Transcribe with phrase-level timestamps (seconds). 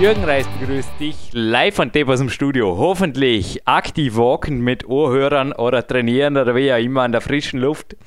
[0.00, 2.78] Jürgen Reis begrüßt dich live von Tape aus dem Studio.
[2.78, 7.98] Hoffentlich aktiv walken mit Ohrhörern oder trainieren oder wie auch immer an der frischen Luft.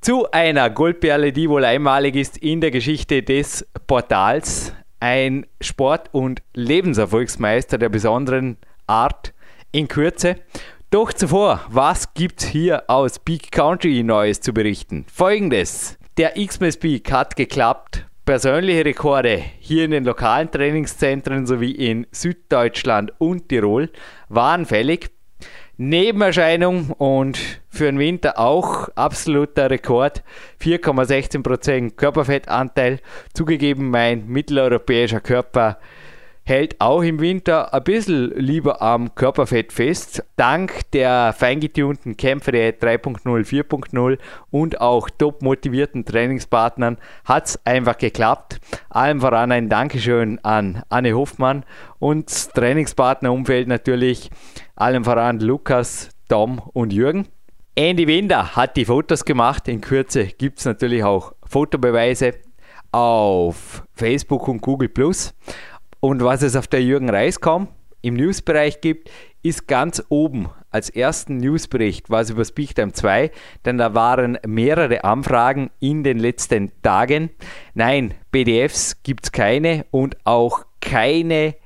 [0.00, 4.72] Zu einer Goldperle, die wohl einmalig ist in der Geschichte des Portals.
[5.00, 9.34] Ein Sport- und Lebenserfolgsmeister der besonderen Art
[9.72, 10.36] in Kürze.
[10.90, 15.04] Doch zuvor, was gibt's hier aus Peak Country Neues zu berichten?
[15.12, 15.98] Folgendes.
[16.16, 23.10] Der Xmas Peak hat geklappt persönliche Rekorde hier in den lokalen Trainingszentren sowie in Süddeutschland
[23.16, 23.88] und Tirol
[24.28, 25.08] waren fällig.
[25.78, 27.38] Nebenerscheinung und
[27.70, 30.22] für den Winter auch absoluter Rekord.
[30.60, 33.00] 4,16% Körperfettanteil.
[33.32, 35.78] Zugegeben, mein mitteleuropäischer Körper
[36.48, 40.24] hält auch im Winter ein bisschen lieber am Körperfett fest.
[40.36, 44.18] Dank der feingetunten Kämpfe der 3.0, 4.0
[44.50, 48.60] und auch top motivierten Trainingspartnern hat es einfach geklappt.
[48.88, 51.64] Allem voran ein Dankeschön an Anne Hoffmann
[51.98, 54.30] und Trainingspartnerumfeld natürlich.
[54.74, 57.28] Allem voran Lukas, Tom und Jürgen.
[57.74, 59.68] Andy Winder hat die Fotos gemacht.
[59.68, 62.34] In Kürze gibt es natürlich auch Fotobeweise
[62.90, 65.34] auf Facebook und Google Plus.
[66.00, 67.68] Und was es auf der Jürgen Reis.com
[68.02, 69.10] im Newsbereich gibt,
[69.42, 73.30] ist ganz oben als ersten Newsbericht was über Speaktime 2,
[73.64, 77.30] denn da waren mehrere Anfragen in den letzten Tagen.
[77.74, 81.56] Nein, PDFs gibt es keine und auch keine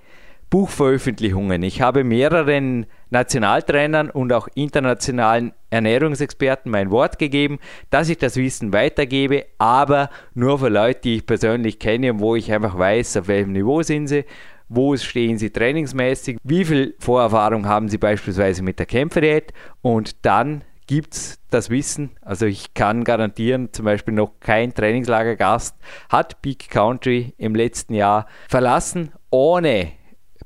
[0.50, 1.62] Buchveröffentlichungen.
[1.62, 7.58] Ich habe mehreren Nationaltrainern und auch internationalen Ernährungsexperten mein Wort gegeben,
[7.90, 12.34] dass ich das Wissen weitergebe, aber nur für Leute, die ich persönlich kenne und wo
[12.34, 14.24] ich einfach weiß, auf welchem Niveau sind sie,
[14.68, 20.64] wo stehen sie trainingsmäßig, wie viel Vorerfahrung haben sie beispielsweise mit der Kämpferdiät und dann
[20.86, 22.10] gibt es das Wissen.
[22.22, 25.76] Also ich kann garantieren, zum Beispiel noch kein Trainingslagergast
[26.08, 29.92] hat Peak Country im letzten Jahr verlassen, ohne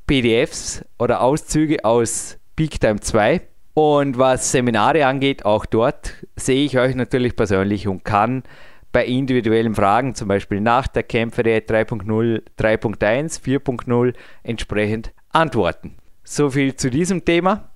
[0.06, 3.42] PDFs oder Auszüge aus Peak Time 2.
[3.74, 8.42] Und was Seminare angeht, auch dort sehe ich euch natürlich persönlich und kann
[8.90, 15.96] bei individuellen Fragen, zum Beispiel nach der Kämpferei 3.0, 3.1, 4.0, entsprechend antworten.
[16.24, 17.68] So viel zu diesem Thema.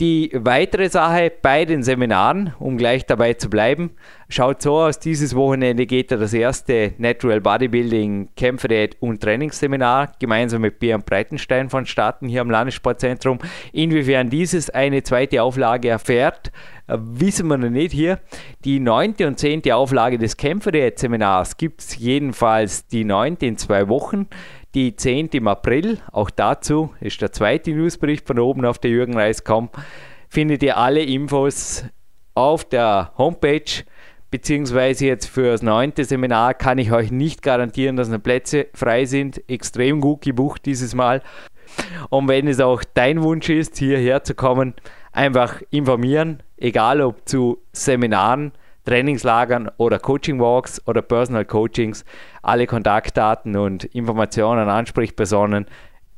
[0.00, 3.90] Die weitere Sache bei den Seminaren, um gleich dabei zu bleiben,
[4.30, 10.62] schaut so aus, dieses Wochenende geht da das erste Natural Bodybuilding Kämpferdiät und Trainingsseminar gemeinsam
[10.62, 13.40] mit Björn Breitenstein vonstatten hier am Landessportzentrum.
[13.74, 16.50] Inwiefern dieses eine zweite Auflage erfährt,
[16.86, 18.20] äh, wissen wir noch nicht hier.
[18.64, 24.28] Die neunte und zehnte Auflage des Kämpferdiät-Seminars gibt es jedenfalls die neunte in zwei Wochen
[24.74, 25.28] die 10.
[25.32, 25.98] im April.
[26.12, 29.70] Auch dazu ist der zweite Newsbericht von oben auf der Jürgen Reis.com.
[30.28, 31.84] Findet ihr alle Infos
[32.34, 33.84] auf der Homepage,
[34.30, 39.04] beziehungsweise jetzt für das neunte Seminar kann ich euch nicht garantieren, dass noch Plätze frei
[39.04, 39.42] sind.
[39.48, 41.22] Extrem gut gebucht dieses Mal.
[42.08, 44.74] Und wenn es auch dein Wunsch ist, hierher zu kommen,
[45.12, 48.52] einfach informieren, egal ob zu Seminaren,
[48.84, 52.04] Trainingslagern oder Coaching Walks oder Personal Coachings.
[52.42, 55.66] Alle Kontaktdaten und Informationen, Ansprechpersonen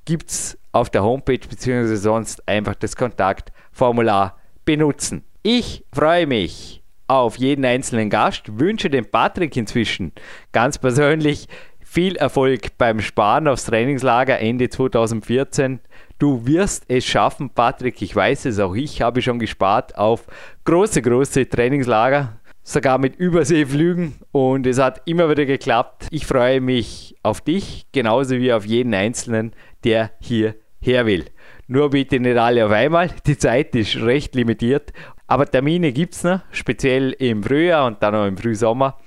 [0.04, 1.94] gibt es auf der Homepage bzw.
[1.96, 5.24] sonst einfach das Kontaktformular benutzen.
[5.42, 10.12] Ich freue mich auf jeden einzelnen Gast, wünsche dem Patrick inzwischen
[10.52, 11.48] ganz persönlich
[11.80, 15.80] viel Erfolg beim Sparen aufs Trainingslager Ende 2014.
[16.18, 18.00] Du wirst es schaffen, Patrick.
[18.00, 20.26] Ich weiß es, auch ich habe schon gespart auf
[20.64, 26.06] große, große Trainingslager sogar mit Überseeflügen und es hat immer wieder geklappt.
[26.10, 29.52] Ich freue mich auf dich, genauso wie auf jeden Einzelnen,
[29.84, 31.26] der hierher will.
[31.66, 34.92] Nur bitte nicht alle auf einmal, die Zeit ist recht limitiert,
[35.26, 38.98] aber Termine gibt es noch, speziell im Frühjahr und dann auch im Frühsommer.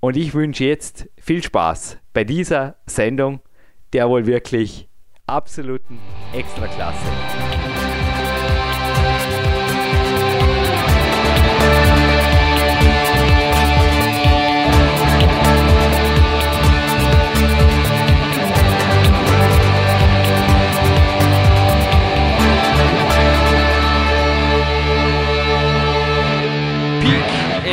[0.00, 3.40] Und ich wünsche jetzt viel Spaß bei dieser Sendung,
[3.92, 4.88] der wohl wirklich
[5.26, 5.98] absoluten
[6.32, 7.57] Extraklasse.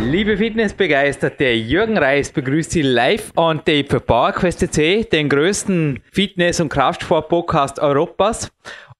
[0.00, 6.60] Liebe Fitnessbegeisterte, Jürgen Reis begrüßt Sie live on tape für PowerQuest CC, den größten Fitness-
[6.60, 8.50] und Kraftsport-Podcast Europas.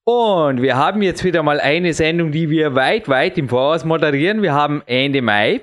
[0.05, 4.43] Und wir haben jetzt wieder mal eine Sendung, die wir weit, weit im Voraus moderieren.
[4.43, 5.61] Wir haben Ende Mai.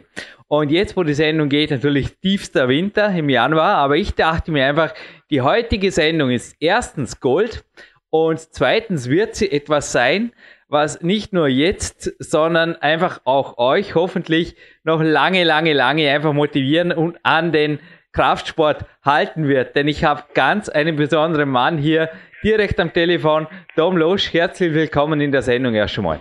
[0.47, 3.75] Und jetzt, wo die Sendung geht, natürlich tiefster Winter im Januar.
[3.75, 4.93] Aber ich dachte mir einfach,
[5.29, 7.65] die heutige Sendung ist erstens Gold
[8.09, 10.31] und zweitens wird sie etwas sein,
[10.67, 16.91] was nicht nur jetzt, sondern einfach auch euch hoffentlich noch lange, lange, lange einfach motivieren
[16.91, 17.79] und an den
[18.13, 19.75] Kraftsport halten wird.
[19.75, 22.09] Denn ich habe ganz einen besonderen Mann hier
[22.43, 23.47] direkt am Telefon.
[23.75, 26.19] Tom Losch, herzlich willkommen in der Sendung erst einmal.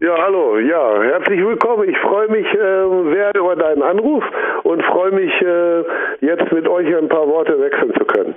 [0.00, 1.88] Ja, hallo, ja, herzlich willkommen.
[1.88, 4.24] Ich freue mich äh, sehr über deinen Anruf
[4.64, 5.84] und freue mich äh,
[6.26, 8.34] jetzt mit euch ein paar Worte wechseln zu können.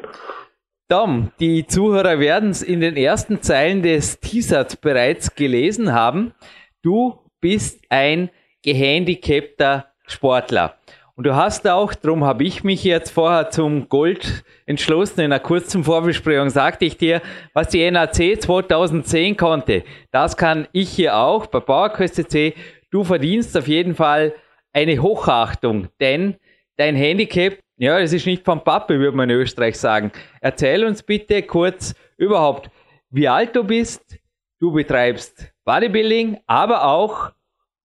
[0.88, 6.36] Tom, die Zuhörer werden es in den ersten Zeilen des Teasers bereits gelesen haben.
[6.84, 8.30] Du bist ein
[8.62, 10.78] gehandicapter Sportler.
[11.16, 15.40] Und du hast auch, darum habe ich mich jetzt vorher zum Gold entschlossen, in einer
[15.40, 17.24] kurzen Vorbesprechung sagte ich dir,
[17.54, 22.54] was die NAC 2010 konnte, das kann ich hier auch bei PowerQuest C.
[22.92, 24.36] Du verdienst auf jeden Fall
[24.72, 26.36] eine Hochachtung, denn
[26.78, 30.12] dein Handicap, ja, das ist nicht vom Pappe, würde man in Österreich sagen.
[30.42, 32.70] Erzähl uns bitte kurz überhaupt,
[33.12, 34.18] wie alt du bist,
[34.60, 37.32] du betreibst Bodybuilding, aber auch,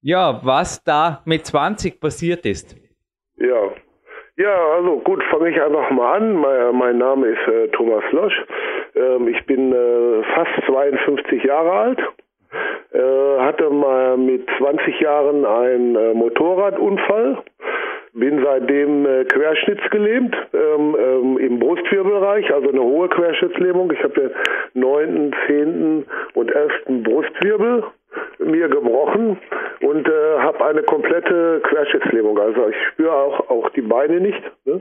[0.03, 2.77] ja, was da mit 20 passiert ist.
[3.37, 3.71] Ja.
[4.37, 6.35] Ja, also gut, fange ich einfach mal an.
[6.35, 8.33] Mein, mein Name ist äh, Thomas Losch.
[8.95, 12.01] Ähm, ich bin äh, fast 52 Jahre alt.
[12.93, 17.43] Äh, hatte mal mit 20 Jahren einen äh, Motorradunfall.
[18.12, 23.93] Bin seitdem äh, querschnittsgelähmt ähm, ähm, im Brustwirbelbereich, also eine hohe Querschnittslähmung.
[23.93, 24.31] Ich habe den
[24.75, 27.85] neunten, zehnten und elften Brustwirbel
[28.39, 29.39] mir gebrochen
[29.81, 32.39] und äh, habe eine komplette Querschnittslähmung.
[32.39, 34.43] Also ich spüre auch, auch die Beine nicht.
[34.65, 34.81] Ne?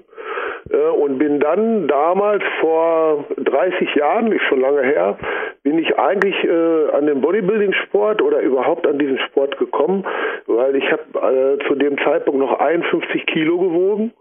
[0.71, 5.17] Äh, und bin dann damals vor 30 Jahren, ist schon lange her,
[5.63, 10.05] bin ich eigentlich äh, an den Bodybuilding-Sport oder überhaupt an diesen Sport gekommen,
[10.47, 14.13] weil ich habe äh, zu dem Zeitpunkt noch 51 Kilo gewogen,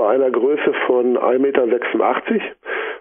[0.00, 1.66] bei einer Größe von 1,86 Meter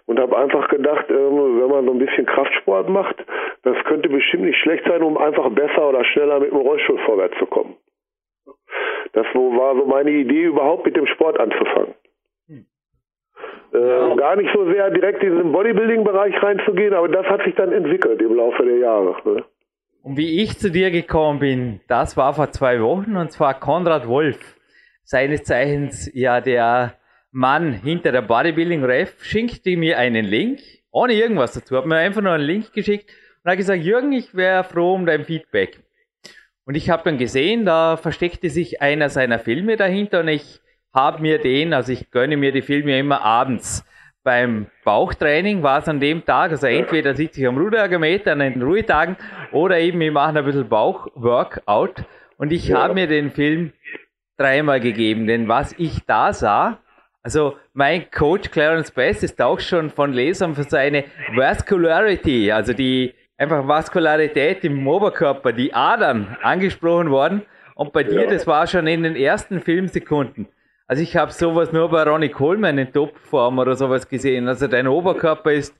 [0.06, 3.16] und habe einfach gedacht, ähm, wenn man so ein bisschen Kraftsport macht,
[3.64, 7.38] das könnte bestimmt nicht schlecht sein, um einfach besser oder schneller mit dem Rollstuhl vorwärts
[7.40, 7.76] zu kommen.
[9.14, 11.94] Das war so meine Idee, überhaupt mit dem Sport anzufangen.
[12.48, 12.66] Hm.
[13.74, 17.72] Äh, gar nicht so sehr direkt in den Bodybuilding-Bereich reinzugehen, aber das hat sich dann
[17.72, 19.16] entwickelt im Laufe der Jahre.
[19.24, 19.44] Ne?
[20.04, 24.08] Und wie ich zu dir gekommen bin, das war vor zwei Wochen und zwar Konrad
[24.08, 24.59] Wolf,
[25.10, 26.94] seines Zeichens ja der
[27.32, 30.60] Mann hinter der Bodybuilding Ref schenkte mir einen Link,
[30.92, 33.10] ohne irgendwas dazu, hat mir einfach nur einen Link geschickt
[33.44, 35.80] und hat gesagt, Jürgen, ich wäre froh um dein Feedback.
[36.64, 40.62] Und ich habe dann gesehen, da versteckte sich einer seiner Filme dahinter und ich
[40.94, 43.84] habe mir den, also ich gönne mir die Filme immer abends.
[44.22, 48.62] Beim Bauchtraining war es an dem Tag, also entweder sitze ich am Ruderergometer an den
[48.62, 49.18] Ruhetagen
[49.54, 52.04] oder eben wir machen ein bisschen Bauchworkout
[52.38, 53.74] und ich habe mir den Film
[54.40, 56.80] dreimal gegeben, denn was ich da sah,
[57.22, 61.04] also mein Coach Clarence Best ist auch schon von Lesern für seine
[61.36, 67.42] Vascularity, also die einfach Vaskularität im Oberkörper, die Adern angesprochen worden.
[67.76, 70.48] Und bei dir, das war schon in den ersten Filmsekunden.
[70.88, 74.48] Also ich habe sowas nur bei Ronnie Coleman in Topform oder sowas gesehen.
[74.48, 75.76] Also dein Oberkörper ist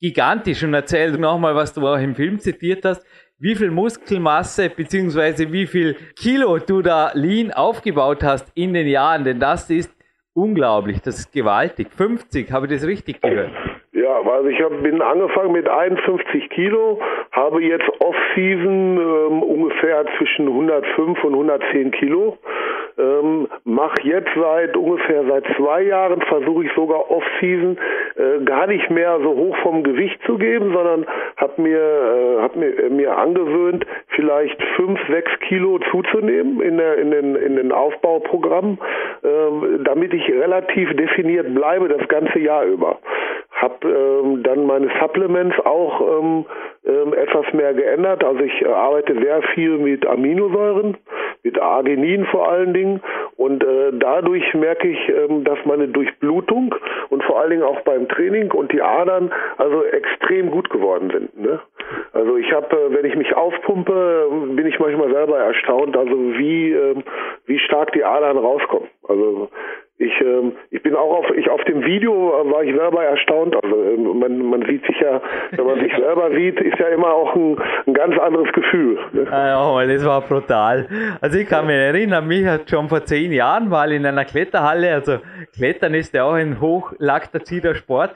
[0.00, 3.04] gigantisch und erzähl nochmal, was du auch im Film zitiert hast,
[3.42, 9.24] wie viel Muskelmasse beziehungsweise wie viel Kilo du da lean aufgebaut hast in den Jahren,
[9.24, 9.92] denn das ist
[10.34, 11.88] Unglaublich, das ist gewaltig.
[11.94, 13.52] 50, habe ich das richtig gehört?
[14.24, 16.98] Ja, also ich hab, bin angefangen mit 51 Kilo,
[17.32, 22.38] habe jetzt Off-Season ähm, ungefähr zwischen 105 und 110 Kilo.
[22.98, 27.78] Ähm, mache jetzt seit ungefähr seit zwei Jahren, versuche ich sogar Off-Season
[28.16, 32.54] äh, gar nicht mehr so hoch vom Gewicht zu geben, sondern habe mir, äh, hab
[32.54, 37.72] mir, äh, mir angewöhnt, vielleicht fünf, sechs Kilo zuzunehmen in, der, in, den, in den
[37.72, 38.78] Aufbauprogrammen,
[39.22, 39.28] äh,
[39.84, 42.98] damit ich relativ definiert bleibe das ganze Jahr über.
[43.52, 46.46] Hab ähm, dann meine Supplements auch ähm,
[46.84, 48.24] ähm, etwas mehr geändert.
[48.24, 50.96] Also ich äh, arbeite sehr viel mit Aminosäuren,
[51.44, 53.00] mit Arginin vor allen Dingen.
[53.36, 56.74] Und äh, dadurch merke ich, ähm, dass meine Durchblutung
[57.10, 61.38] und vor allen Dingen auch beim Training und die Adern also extrem gut geworden sind.
[61.38, 61.60] Ne?
[62.12, 66.72] Also ich habe, äh, wenn ich mich aufpumpe, bin ich manchmal selber erstaunt, also wie,
[66.72, 66.96] äh,
[67.46, 68.88] wie stark die Adern rauskommen.
[69.08, 69.48] Also
[70.02, 73.54] ich, ähm, ich bin auch auf, ich auf dem Video war ich selber erstaunt.
[73.62, 75.20] Also ähm, man, man sieht sich ja,
[75.52, 77.56] wenn man sich selber sieht, ist ja immer auch ein,
[77.86, 78.98] ein ganz anderes Gefühl.
[79.12, 79.26] Ne?
[79.30, 80.86] Ja, das war brutal.
[81.20, 84.92] Also ich kann mich erinnern, mich hat schon vor zehn Jahren mal in einer Kletterhalle,
[84.92, 85.18] also
[85.54, 88.14] Klettern ist ja auch ein hochlaktazierter Sport,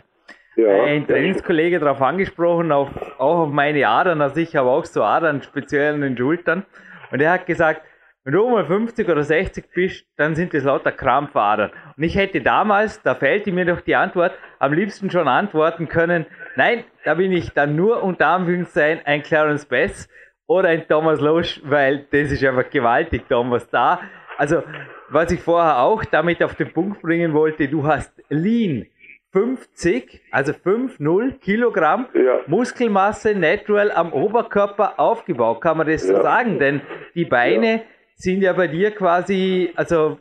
[0.57, 2.88] Ja, ein Trainingskollege darauf angesprochen, auf,
[3.19, 6.64] auch auf meine Adern, also ich habe auch so Adern, speziell an den Schultern.
[7.12, 7.83] Und er hat gesagt,
[8.26, 11.71] wenn du mal 50 oder 60 bist, dann sind das lauter Krampfadern.
[11.97, 16.26] Und ich hätte damals, da fällt mir doch die Antwort, am liebsten schon antworten können,
[16.56, 20.09] nein, da bin ich dann nur unter Anführungszeichen ein Clarence Bass
[20.49, 24.00] oder ein Thomas Losch, weil das ist einfach gewaltig, Thomas, da.
[24.37, 24.64] Also,
[25.09, 28.87] was ich vorher auch damit auf den Punkt bringen wollte, du hast Lean
[29.30, 32.40] 50, also 5,0 Kilogramm Ja.
[32.49, 36.23] Muskelmasse natural am Oberkörper aufgebaut, kann man das so Ja.
[36.23, 36.59] sagen?
[36.59, 36.80] Denn
[37.14, 37.83] die Beine
[38.16, 40.18] sind ja bei dir quasi, also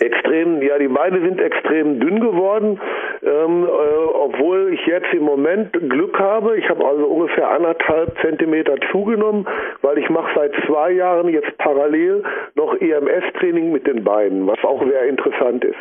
[0.00, 2.80] Extrem, ja, die Beine sind extrem dünn geworden,
[3.22, 3.68] ähm, äh,
[4.14, 6.56] obwohl ich jetzt im Moment Glück habe.
[6.56, 9.46] Ich habe also ungefähr anderthalb Zentimeter zugenommen,
[9.82, 12.22] weil ich mache seit zwei Jahren jetzt parallel
[12.54, 15.76] noch EMS-Training mit den Beinen, was auch sehr interessant ist.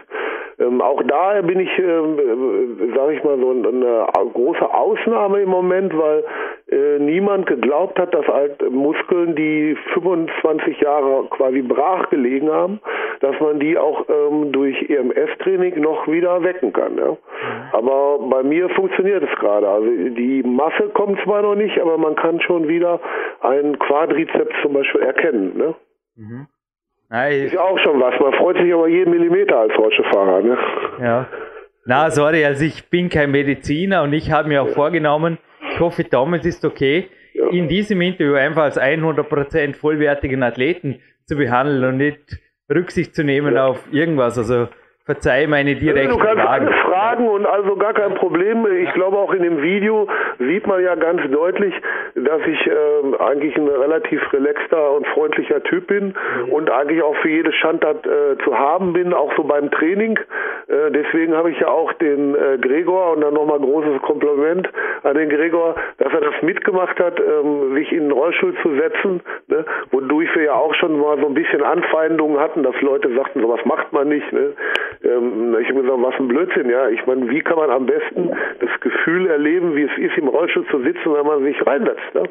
[0.59, 5.49] Ähm, auch da bin ich, ähm, äh, sage ich mal, so eine große Ausnahme im
[5.49, 6.25] Moment, weil
[6.67, 12.79] äh, niemand geglaubt hat, dass halt Muskeln, die 25 Jahre quasi brach gelegen haben,
[13.19, 16.97] dass man die auch ähm, durch EMS-Training noch wieder wecken kann.
[16.97, 17.17] Ja?
[17.71, 19.67] Aber bei mir funktioniert es gerade.
[19.67, 22.99] Also die Masse kommt zwar noch nicht, aber man kann schon wieder
[23.41, 25.55] einen Quadrizeps zum Beispiel erkennen.
[25.55, 25.75] Ne?
[27.09, 28.19] nein, Ist ja auch schon was.
[28.19, 30.41] Man freut sich aber jeden Millimeter als Rollstuhlfahrer.
[30.41, 30.57] Ne?
[30.99, 31.27] Ja.
[31.85, 35.37] Na, sorry, also ich bin kein Mediziner und ich habe mir auch vorgenommen,
[35.75, 37.49] ich hoffe, Thomas ist okay, Ja.
[37.49, 42.39] in diesem Interview einfach als 100% vollwertigen Athleten zu behandeln und nicht
[42.73, 43.67] Rücksicht zu nehmen Ja.
[43.67, 44.37] auf irgendwas.
[44.37, 44.69] Also
[45.05, 46.39] verzeih meine direkten Fragen.
[46.41, 46.73] alles
[47.15, 48.65] fragen und also gar kein Problem.
[48.83, 50.07] Ich glaube auch in dem Video
[50.39, 51.73] sieht man ja ganz deutlich,
[52.15, 56.13] dass ich ähm, eigentlich ein relativ relaxter und freundlicher Typ bin
[56.49, 60.17] und eigentlich auch für jede Schandtat äh, zu haben bin, auch so beim Training.
[60.67, 64.69] Äh, deswegen habe ich ja auch den äh, Gregor und dann nochmal großes Kompliment
[65.03, 69.21] an den Gregor, dass er das mitgemacht hat, ähm, sich in den Rollstuhl zu setzen,
[69.47, 69.65] ne?
[69.91, 73.59] wodurch wir ja auch schon mal so ein bisschen Anfeindungen hatten, dass Leute sagten, sowas
[73.65, 74.31] macht man nicht.
[74.31, 74.53] Ne?
[75.03, 76.89] Ähm, ich habe gesagt, was ein Blödsinn, ja.
[76.89, 80.65] Ich meine, wie kann man am besten das Gefühl erleben, wie es ist, im Rollstuhl
[80.69, 82.23] zu sitzen, wenn man sich reinsetzt, ne?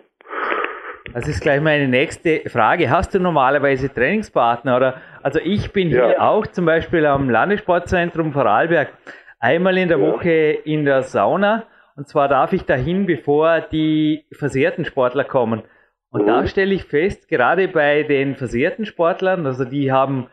[1.12, 2.90] Das ist gleich meine nächste Frage.
[2.90, 4.76] Hast du normalerweise Trainingspartner?
[4.76, 6.21] Oder also ich bin hier Ja.
[6.21, 8.88] auch zum Beispiel am Landessportzentrum Vorarlberg
[9.38, 10.07] einmal in der Ja.
[10.12, 10.31] Woche
[10.64, 11.64] in der Sauna.
[11.97, 15.62] Und zwar darf ich dahin, bevor die versehrten Sportler kommen.
[16.11, 16.26] Und Mhm.
[16.26, 20.26] da stelle ich fest, gerade bei den versehrten Sportlern, also die haben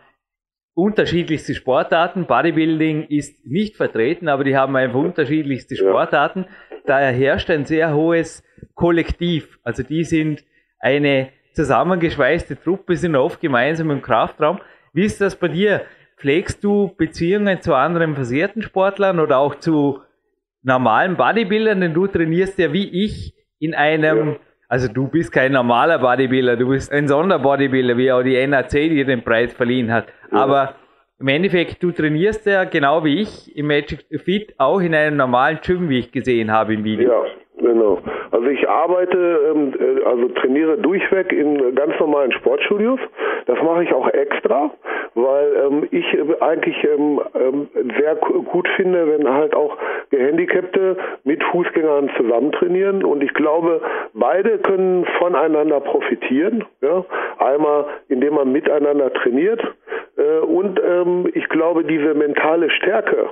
[0.74, 2.26] unterschiedlichste Sportarten.
[2.26, 5.76] Bodybuilding ist nicht vertreten, aber die haben einfach unterschiedlichste.
[5.76, 6.46] Sportarten.
[6.86, 9.60] Daher herrscht ein sehr hohes Kollektiv.
[9.64, 10.44] Also die sind
[10.80, 14.60] eine zusammengeschweißte Truppe, sind oft gemeinsam im Kraftraum.
[14.94, 15.82] Wie ist das bei dir?
[16.18, 20.02] Pflegst du Beziehungen zu anderen versehrten Sportlern oder auch zu
[20.62, 21.82] normalen Bodybuildern?
[21.82, 24.36] Denn du trainierst ja wie ich in einem, Ja.
[24.72, 29.04] Also du bist kein normaler Bodybuilder, du bist ein Sonderbodybuilder, wie auch die NAC dir
[29.04, 30.06] den Preis verliehen hat.
[30.32, 30.76] Aber
[31.20, 35.60] im Endeffekt, du trainierst ja genau wie ich im Magic Fit auch in einem normalen
[35.62, 37.12] Gym, wie ich gesehen habe im Video.
[37.12, 37.24] Ja,
[37.62, 38.00] genau.
[38.32, 43.00] Also ich arbeite, ähm, äh, also trainiere durchweg in ganz normalen Sportstudios.
[43.46, 44.72] Das mache ich auch extra,
[45.16, 47.20] weil ähm, ich äh, eigentlich ähm,
[48.00, 49.78] sehr gut finde, wenn halt auch
[50.10, 53.04] Gehandicapte mit Fußgängern zusammen trainieren.
[53.04, 53.82] Und ich glaube,
[54.14, 56.64] beide können voneinander profitieren.
[56.82, 57.06] Ja?
[57.40, 59.62] Einmal, indem man miteinander trainiert.
[60.18, 60.80] Äh, und
[61.34, 63.30] ich glaube, diese mentale Stärke,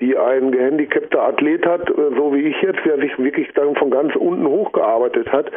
[0.00, 4.14] die ein gehandicapter Athlet hat, so wie ich jetzt, der sich wirklich dann von ganz
[4.16, 5.50] unten hochgearbeitet hat,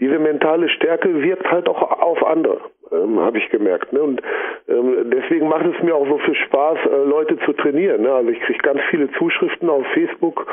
[0.00, 2.60] diese mentale Stärke wirkt halt auch auf andere,
[2.92, 3.92] ähm, habe ich gemerkt.
[3.92, 4.02] Ne?
[4.02, 4.22] Und
[4.68, 8.02] ähm, deswegen macht es mir auch so viel Spaß, äh, Leute zu trainieren.
[8.02, 8.12] Ne?
[8.12, 10.46] Also ich kriege ganz viele Zuschriften auf Facebook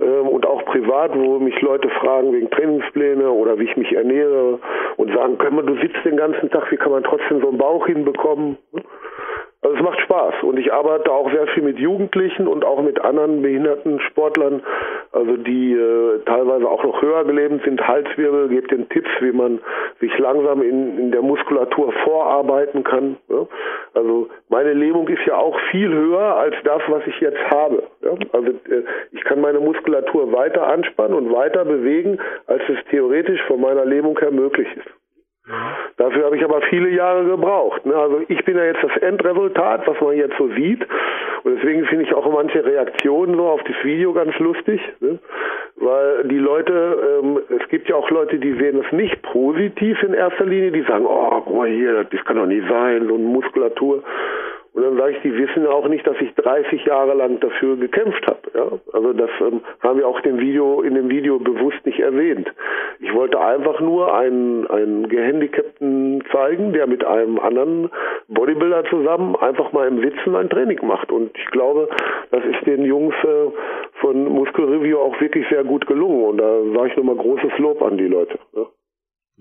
[0.00, 4.58] ähm, und auch privat, wo mich Leute fragen wegen Trainingspläne oder wie ich mich ernähre
[4.96, 7.58] und sagen, können wir, du sitzt den ganzen Tag, wie kann man trotzdem so einen
[7.58, 8.58] Bauch hinbekommen?
[9.60, 13.00] Also es macht Spaß und ich arbeite auch sehr viel mit Jugendlichen und auch mit
[13.00, 14.62] anderen behinderten Sportlern,
[15.12, 19.60] also die äh, teilweise auch noch höher gelebt sind, Halswirbel, gebe den Tipps, wie man
[20.00, 23.16] sich langsam in, in der Muskulatur vorarbeiten kann.
[23.28, 23.46] Ja?
[23.94, 27.82] Also meine Lähmung ist ja auch viel höher als das, was ich jetzt habe.
[28.02, 28.10] Ja?
[28.32, 33.60] Also äh, ich kann meine Muskulatur weiter anspannen und weiter bewegen, als es theoretisch von
[33.60, 34.88] meiner Lähmung her möglich ist.
[35.96, 37.84] Dafür habe ich aber viele Jahre gebraucht.
[37.86, 37.94] Ne?
[37.94, 40.86] Also ich bin ja jetzt das Endresultat, was man jetzt so sieht.
[41.44, 44.80] Und deswegen finde ich auch manche Reaktionen so auf das Video ganz lustig.
[45.00, 45.18] Ne?
[45.76, 50.14] Weil die Leute, ähm, es gibt ja auch Leute, die sehen es nicht positiv in
[50.14, 53.24] erster Linie, die sagen, oh, guck mal hier, das kann doch nicht sein, so eine
[53.24, 54.02] Muskulatur.
[54.78, 58.24] Und dann sage ich, die wissen auch nicht, dass ich 30 Jahre lang dafür gekämpft
[58.28, 58.38] habe.
[58.54, 58.78] Ja?
[58.92, 62.48] Also das ähm, haben wir auch dem Video, in dem Video bewusst nicht erwähnt.
[63.00, 67.90] Ich wollte einfach nur einen, einen Gehandicapten zeigen, der mit einem anderen
[68.28, 71.10] Bodybuilder zusammen einfach mal im Sitzen ein Training macht.
[71.10, 71.88] Und ich glaube,
[72.30, 73.50] das ist den Jungs äh,
[73.94, 76.22] von Muscle Review auch wirklich sehr gut gelungen.
[76.22, 78.38] Und da sage ich nochmal großes Lob an die Leute.
[78.54, 78.62] Ja?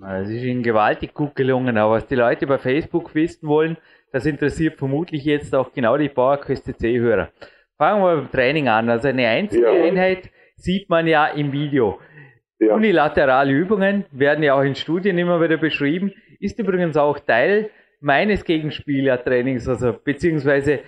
[0.06, 3.78] Es ist ihnen gewaltig gut gelungen, aber was die Leute bei Facebook wissen wollen,
[4.12, 7.30] das interessiert vermutlich jetzt auch genau die Bauerköste C-Hörer.
[7.78, 8.90] Fangen wir beim Training an.
[8.90, 9.84] Also eine einzige ja.
[9.84, 12.00] Einheit sieht man ja im Video.
[12.60, 12.74] Ja.
[12.76, 16.14] Unilaterale Übungen werden ja auch in Studien immer wieder beschrieben.
[16.40, 20.80] Ist übrigens auch Teil meines Gegenspielertrainings, also beziehungsweise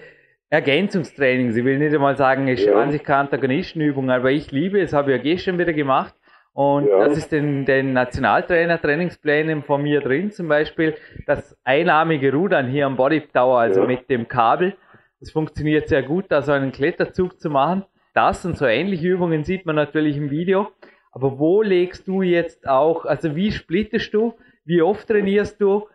[0.51, 1.55] Ergänzungstrainings.
[1.55, 2.79] Ich will nicht einmal sagen, es ja.
[2.79, 6.15] an sich keine Antagonistenübung, aber ich liebe es, habe ich ja gestern wieder gemacht.
[6.59, 7.05] Und ja.
[7.05, 10.93] das ist in den Nationaltrainer-Trainingsplänen von mir drin, zum Beispiel
[11.25, 13.87] das einarmige Rudern hier am Body Tower, also ja.
[13.87, 14.75] mit dem Kabel.
[15.21, 17.85] Das funktioniert sehr gut, da so einen Kletterzug zu machen.
[18.13, 20.67] Das und so ähnliche Übungen sieht man natürlich im Video.
[21.13, 24.33] Aber wo legst du jetzt auch, also wie splittest du,
[24.65, 25.87] wie oft trainierst du?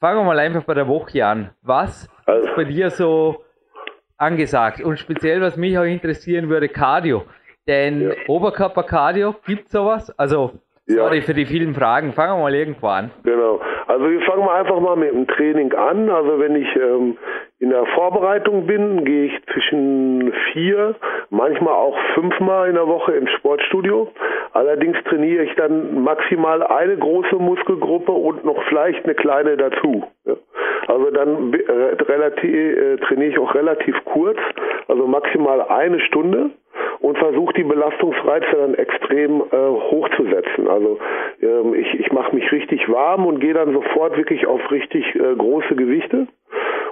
[0.00, 1.50] Fangen wir mal einfach bei der Woche an.
[1.60, 2.48] Was also.
[2.48, 3.44] ist bei dir so
[4.16, 4.80] angesagt?
[4.80, 7.26] Und speziell, was mich auch interessieren würde, Cardio.
[7.68, 8.14] Denn ja.
[8.26, 10.10] Oberkörpercardio, gibt sowas?
[10.18, 10.52] Also,
[10.86, 11.22] sorry ja.
[11.22, 12.12] für die vielen Fragen.
[12.14, 13.10] Fangen wir mal irgendwo an.
[13.22, 13.60] Genau.
[13.86, 16.10] Also wir fangen mal einfach mal mit dem Training an.
[16.10, 17.16] Also wenn ich ähm,
[17.58, 20.94] in der Vorbereitung bin, gehe ich zwischen vier,
[21.30, 24.10] manchmal auch fünfmal in der Woche ins Sportstudio.
[24.52, 30.04] Allerdings trainiere ich dann maximal eine große Muskelgruppe und noch vielleicht eine kleine dazu.
[30.86, 34.38] Also dann relativ, äh, trainiere ich auch relativ kurz,
[34.86, 36.50] also maximal eine Stunde
[37.00, 40.68] und versuche die Belastungsreize dann extrem äh, hochzusetzen.
[40.68, 40.98] Also
[41.42, 45.34] ähm, ich, ich mache mich richtig warm und gehe dann sofort wirklich auf richtig äh,
[45.36, 46.26] große Gewichte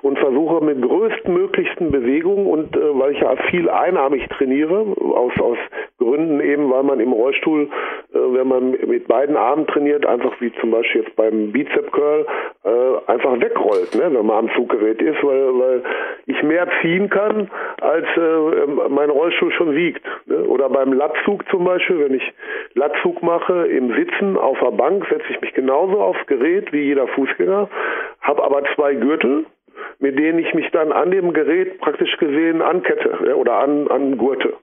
[0.03, 5.59] und versuche mit größtmöglichsten Bewegungen und äh, weil ich ja viel einarmig trainiere, aus, aus
[5.99, 7.69] Gründen eben, weil man im Rollstuhl,
[8.13, 12.27] äh, wenn man mit beiden Armen trainiert, einfach wie zum Beispiel jetzt beim Bizep Curl,
[12.65, 15.83] äh, einfach wegrollt, ne, wenn man am Zuggerät ist, weil, weil
[16.27, 20.05] ich mehr ziehen kann, als äh, mein Rollstuhl schon wiegt.
[20.27, 20.45] Ne?
[20.45, 22.33] Oder beim Latzug zum Beispiel, wenn ich
[22.75, 27.07] Latzug mache im Sitzen auf der Bank, setze ich mich genauso aufs Gerät wie jeder
[27.09, 27.69] Fußgänger,
[28.27, 29.47] habe aber zwei Gürtel,
[29.99, 34.55] mit denen ich mich dann an dem Gerät praktisch gesehen ankette oder an, an Gurte.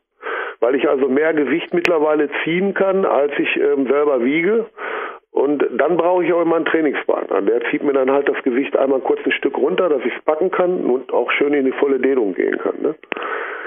[0.59, 4.67] Weil ich also mehr Gewicht mittlerweile ziehen kann, als ich ähm, selber wiege.
[5.31, 7.41] Und dann brauche ich auch immer einen Trainingspartner.
[7.41, 10.23] Der zieht mir dann halt das Gewicht einmal kurz ein Stück runter, dass ich es
[10.23, 12.81] packen kann und auch schön in die volle Dehnung gehen kann.
[12.81, 12.95] Ne?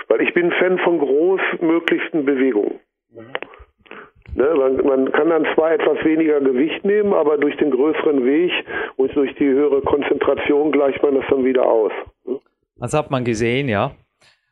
[0.09, 2.79] Weil ich bin Fan von großmöglichsten Bewegungen.
[3.13, 3.33] Mhm.
[4.37, 8.53] Ne, man, man, kann dann zwar etwas weniger Gewicht nehmen, aber durch den größeren Weg
[8.97, 11.91] und durch die höhere Konzentration gleicht man das dann wieder aus.
[12.77, 13.93] Das hat man gesehen, ja.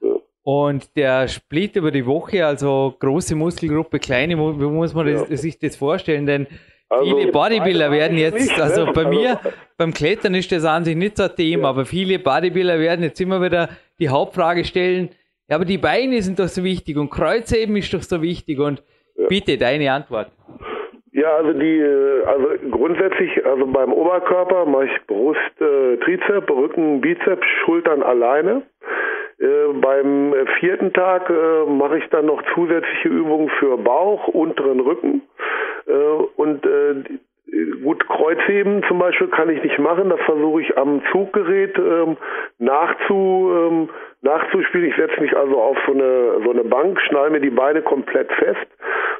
[0.00, 0.16] ja.
[0.42, 5.58] Und der Split über die Woche, also große Muskelgruppe, kleine, wie muss man das, sich
[5.58, 6.24] das vorstellen?
[6.24, 6.46] Denn
[6.88, 8.92] also, viele Bodybuilder werden jetzt, nicht, also ne?
[8.94, 11.68] bei mir, also, beim Klettern ist das an sich nicht so ein Thema, ja.
[11.68, 13.68] aber viele Bodybuilder werden jetzt immer wieder
[13.98, 15.10] die Hauptfrage stellen,
[15.50, 18.82] ja, aber die Beine sind doch so wichtig und Kreuzheben ist doch so wichtig und
[19.28, 20.30] Bitte, deine Antwort.
[21.12, 27.00] Ja, also die, äh, also grundsätzlich, also beim Oberkörper mache ich Brust, äh, Trizep, Rücken,
[27.00, 28.62] Bizeps, Schultern alleine.
[29.38, 35.22] Äh, beim vierten Tag äh, mache ich dann noch zusätzliche Übungen für Bauch, unteren Rücken
[35.86, 35.92] äh,
[36.36, 37.04] und äh,
[37.82, 40.10] gut Kreuzheben zum Beispiel kann ich nicht machen.
[40.10, 42.16] Das versuche ich am Zuggerät ähm,
[42.58, 43.88] nachzu ähm,
[44.24, 44.88] nachzuspielen.
[44.88, 48.32] Ich setze mich also auf so eine, so eine Bank, schnall mir die Beine komplett
[48.32, 48.66] fest,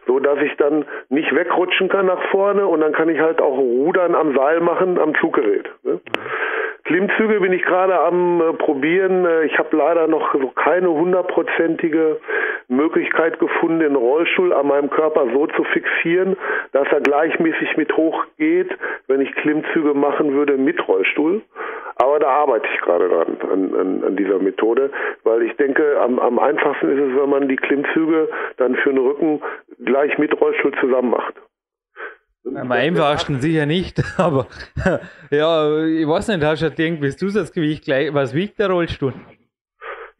[0.07, 3.57] so dass ich dann nicht wegrutschen kann nach vorne und dann kann ich halt auch
[3.57, 5.71] Rudern am Seil machen am Zuggerät.
[5.83, 6.01] Ne?
[6.85, 9.25] Klimmzüge bin ich gerade am äh, probieren.
[9.25, 12.21] Äh, ich habe leider noch so keine hundertprozentige
[12.69, 16.37] Möglichkeit gefunden, den Rollstuhl an meinem Körper so zu fixieren,
[16.73, 18.69] dass er gleichmäßig mit hoch geht,
[19.07, 21.41] wenn ich Klimmzüge machen würde mit Rollstuhl.
[21.97, 24.91] Aber da arbeite ich gerade dran, an, an, an dieser Methode,
[25.23, 28.99] weil ich denke, am, am einfachsten ist es, wenn man die Klimmzüge dann für den
[28.99, 29.43] Rücken
[29.85, 31.35] gleich mit Rollstuhl zusammen macht.
[32.55, 34.47] Am einfachsten sicher nicht, aber
[35.31, 39.15] ja, ich weiß nicht, hast du irgendwie das Zusatzgewicht gleich, was wiegt der Rollstuhl?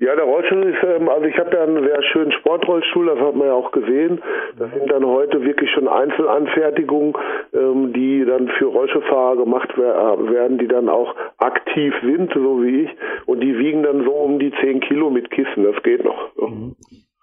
[0.05, 3.35] Ja, der Rollstuhl ist, ähm, also ich habe ja einen sehr schönen Sportrollstuhl, das hat
[3.37, 4.21] man ja auch gesehen.
[4.59, 7.15] Das sind dann heute wirklich schon Einzelanfertigungen,
[7.55, 12.83] ähm, die dann für Rollstuhlfahrer gemacht wer- werden, die dann auch aktiv sind, so wie
[12.83, 12.91] ich.
[13.27, 16.29] Und die wiegen dann so um die 10 Kilo mit Kissen, das geht noch.
[16.39, 16.49] Ja.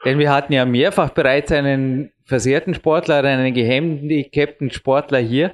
[0.05, 5.51] Denn wir hatten ja mehrfach bereits einen versehrten Sportler, einen gehandicapten Sportler hier,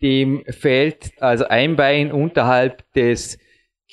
[0.00, 3.38] dem fällt also ein Bein unterhalb des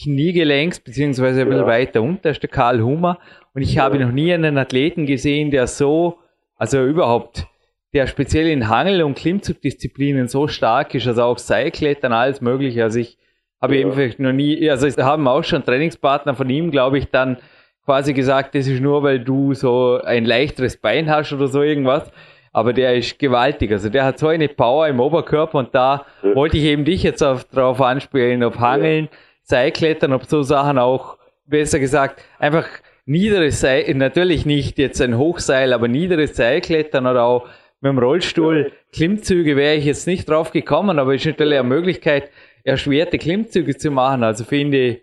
[0.01, 1.67] Kniegelenks, beziehungsweise ein bisschen Ja.
[1.67, 3.19] weiter unten, das ist der Karl Hummer.
[3.53, 6.17] Und ich habe noch nie einen Athleten gesehen, der so,
[6.57, 7.47] also überhaupt,
[7.93, 12.83] der speziell in Hangel- und Klimmzugdisziplinen so stark ist, also auch Seilklettern, alles mögliche.
[12.83, 13.17] Also ich
[13.61, 13.81] habe Ja.
[13.81, 17.37] eben vielleicht noch nie, also es haben auch schon Trainingspartner von ihm, glaube ich, dann
[17.85, 22.11] quasi gesagt, das ist nur, weil du so ein leichteres Bein hast oder so irgendwas.
[22.51, 23.71] Aber der ist gewaltig.
[23.71, 26.35] Also der hat so eine Power im Oberkörper und da Ja.
[26.35, 29.09] wollte ich eben dich jetzt auf, drauf anspielen, ob Hangeln,
[29.45, 32.67] Seilklettern, ob so Sachen auch, besser gesagt, einfach
[33.05, 37.47] niederes Seil, natürlich nicht jetzt ein Hochseil, aber niederes Seilklettern oder auch
[37.79, 41.67] mit dem Rollstuhl, Klimmzüge wäre ich jetzt nicht drauf gekommen, aber es ist natürlich eine
[41.67, 42.31] Möglichkeit,
[42.63, 44.23] erschwerte Klimmzüge zu machen.
[44.23, 45.01] Also finde ich,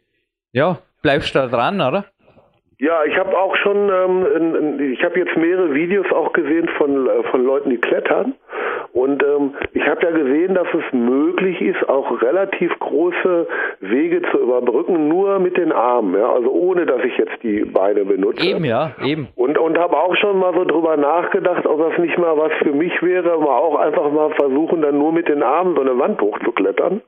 [0.52, 2.07] ja, bleibst du da dran, oder?
[2.82, 7.22] Ja, ich habe auch schon, ähm, ich habe jetzt mehrere Videos auch gesehen von, äh,
[7.30, 8.34] von Leuten, die klettern.
[8.92, 13.46] Und ähm, ich habe ja gesehen, dass es möglich ist, auch relativ große
[13.82, 18.04] Wege zu überbrücken, nur mit den Armen, ja, also ohne dass ich jetzt die Beine
[18.04, 18.44] benutze.
[18.44, 19.28] Eben, ja, eben.
[19.36, 22.72] Und, und habe auch schon mal so drüber nachgedacht, ob das nicht mal was für
[22.72, 26.20] mich wäre, mal auch einfach mal versuchen, dann nur mit den Armen so eine Wand
[26.20, 27.00] hochzuklettern.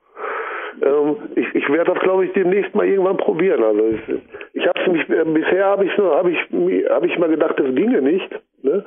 [0.82, 3.62] Ähm, ich ich werde das, glaube ich, demnächst mal irgendwann probieren.
[3.62, 4.00] Also ich,
[4.54, 6.38] ich habe mich äh, bisher habe ich nur habe ich
[6.90, 8.28] habe ich mal gedacht, das ginge nicht,
[8.62, 8.84] ne?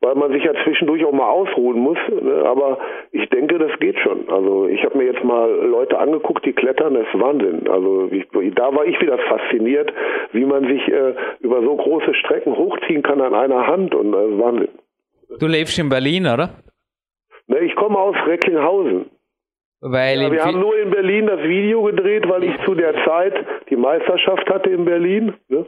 [0.00, 1.98] weil man sich ja zwischendurch auch mal ausruhen muss.
[2.08, 2.44] Ne?
[2.46, 2.78] Aber
[3.12, 4.28] ich denke, das geht schon.
[4.28, 7.68] Also ich habe mir jetzt mal Leute angeguckt, die klettern, das ist Wahnsinn.
[7.68, 9.92] Also ich, da war ich wieder fasziniert,
[10.32, 14.26] wie man sich äh, über so große Strecken hochziehen kann an einer Hand und das
[14.26, 14.68] ist Wahnsinn.
[15.40, 16.50] Du lebst in Berlin, oder?
[17.46, 19.06] Ne, ich komme aus Recklinghausen.
[19.86, 23.34] Weil Ja, wir haben nur in Berlin das Video gedreht, weil ich zu der Zeit
[23.68, 25.34] die Meisterschaft hatte in Berlin.
[25.48, 25.66] Ne?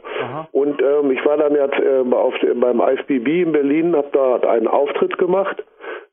[0.51, 4.67] Und ähm, ich war dann jetzt äh, auf, beim IFBB in Berlin, habe da einen
[4.67, 5.63] Auftritt gemacht,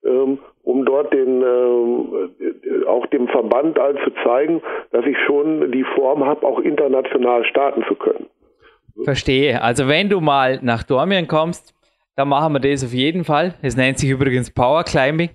[0.04, 4.60] ähm, um dort den ähm, äh, auch dem Verband all zu zeigen,
[4.92, 8.26] dass ich schon die Form habe, auch international starten zu können.
[9.02, 9.62] Verstehe.
[9.62, 11.74] Also wenn du mal nach Dormien kommst,
[12.16, 13.54] dann machen wir das auf jeden Fall.
[13.62, 15.30] Es nennt sich übrigens Power Climbing.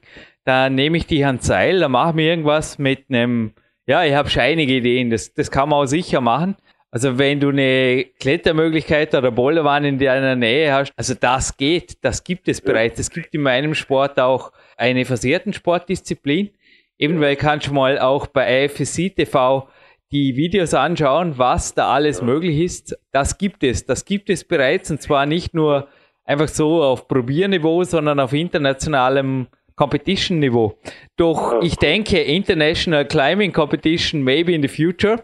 [0.46, 3.54] Da nehme ich dich ans Seil, da machen wir irgendwas mit einem,
[3.86, 6.56] ja, ich habe schon einige Ideen, das, das kann man auch sicher machen.
[6.92, 12.24] Also wenn du eine Klettermöglichkeit oder Boulderwand in deiner Nähe hast, also das geht, das
[12.24, 13.00] gibt es bereits.
[13.00, 16.50] Es gibt in meinem Sport auch eine versehrten Sportdisziplin.
[16.98, 19.70] Ebenfalls kannst du mal auch bei IFSC TV
[20.12, 22.98] die Videos anschauen, was da alles möglich ist.
[23.12, 25.88] Das gibt es, das gibt es bereits und zwar nicht nur
[26.26, 29.48] einfach so auf Probierniveau, sondern auf internationalem
[29.80, 30.78] Competition-Niveau.
[31.16, 35.24] Doch ich denke, International Climbing Competition maybe in the future.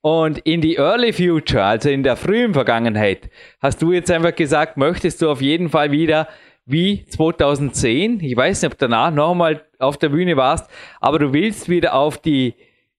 [0.00, 3.28] Und in die Early Future, also in der frühen Vergangenheit,
[3.60, 6.28] hast du jetzt einfach gesagt, möchtest du auf jeden Fall wieder
[6.64, 11.68] wie 2010, ich weiß nicht, ob danach nochmal auf der Bühne warst, aber du willst
[11.68, 12.54] wieder auf die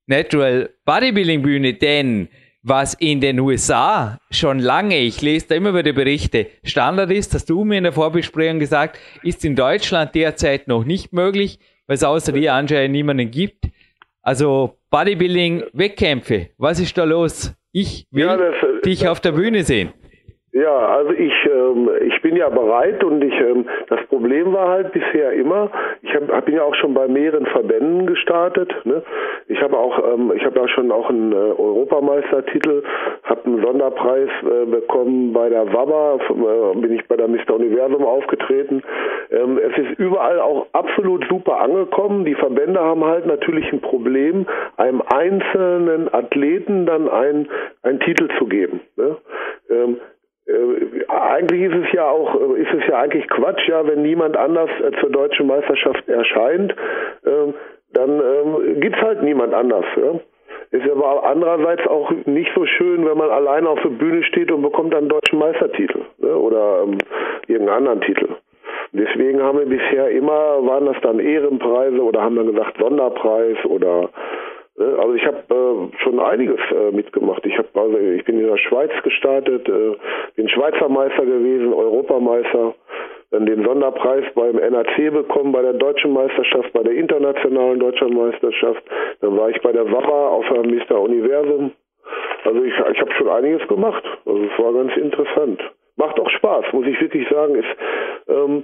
[0.08, 2.28] Natural Bodybuilding Bühne, denn
[2.68, 7.50] was in den USA schon lange, ich lese da immer wieder Berichte, Standard ist, hast
[7.50, 12.04] du mir in der Vorbesprechung gesagt, ist in Deutschland derzeit noch nicht möglich, weil es
[12.04, 13.70] außer dir anscheinend niemanden gibt.
[14.22, 17.54] Also Bodybuilding, Wettkämpfe, was ist da los?
[17.72, 19.94] Ich will Ja, das, äh, dich auf der Bühne sehen.
[20.58, 24.92] Ja, also ich, ähm, ich bin ja bereit und ich, ähm, das Problem war halt
[24.92, 25.70] bisher immer,
[26.02, 28.74] ich hab, hab ja auch schon bei mehreren Verbänden gestartet.
[28.84, 29.04] Ne?
[29.50, 32.82] Ich habe auch, ähm, ich habe ja schon auch einen äh, Europameistertitel,
[33.24, 37.54] habe einen Sonderpreis äh, bekommen bei der WABA, äh, bin ich bei der Mr.
[37.54, 38.82] Universum aufgetreten.
[39.30, 42.26] Ähm, es ist überall auch absolut super angekommen.
[42.26, 47.48] Die Verbände haben halt natürlich ein Problem, einem einzelnen Athleten dann einen,
[47.84, 48.80] einen Titel zu geben.
[48.96, 49.18] Ne?
[49.70, 49.98] Ähm,
[50.48, 54.38] äh, eigentlich ist es ja auch, äh, ist es ja eigentlich Quatsch, ja, wenn niemand
[54.38, 56.76] anders äh, zur deutschen Meisterschaft erscheint,
[57.26, 57.54] ähm,
[57.94, 59.86] dann ähm, gibt's halt niemand anders.
[59.96, 60.20] Ja?
[60.72, 64.62] Ist aber andererseits auch nicht so schön, wenn man alleine auf der Bühne steht und
[64.62, 66.36] bekommt einen deutschen Meistertitel ne?
[66.36, 66.98] oder ähm,
[67.48, 68.28] irgendeinen anderen Titel.
[68.94, 74.10] Deswegen haben wir bisher immer, waren das dann Ehrenpreise oder haben dann gesagt Sonderpreis oder
[74.78, 77.44] Also ich habe äh, schon einiges äh, mitgemacht.
[77.46, 79.96] Ich habe also ich bin in der Schweiz gestartet, äh,
[80.36, 82.76] bin Schweizer Meister gewesen, Europameister,
[83.32, 88.84] dann den Sonderpreis beim NAC bekommen bei der deutschen Meisterschaft, bei der internationalen deutschen Meisterschaft.
[89.22, 91.02] Dann war ich bei der WABA auf der Mr.
[91.02, 91.72] Universum
[92.46, 94.04] Also ich, ich habe schon einiges gemacht.
[94.26, 95.62] Also es war ganz interessant.
[95.96, 97.56] Macht auch Spaß, muss ich wirklich sagen.
[97.56, 97.76] Ist,
[98.28, 98.64] ähm,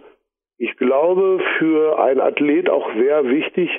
[0.64, 3.70] ich glaube, für einen Athlet auch sehr wichtig,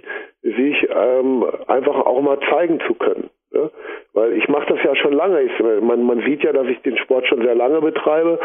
[0.43, 3.31] sich ähm, einfach auch mal zeigen zu können.
[3.53, 3.71] Ne?
[4.13, 5.41] Weil ich mache das ja schon lange.
[5.41, 8.39] Ich, man, man sieht ja, dass ich den Sport schon sehr lange betreibe.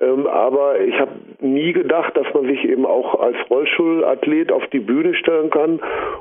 [0.00, 4.80] Ähm, aber ich habe nie gedacht, dass man sich eben auch als Rollstuhlathlet auf die
[4.80, 5.78] Bühne stellen kann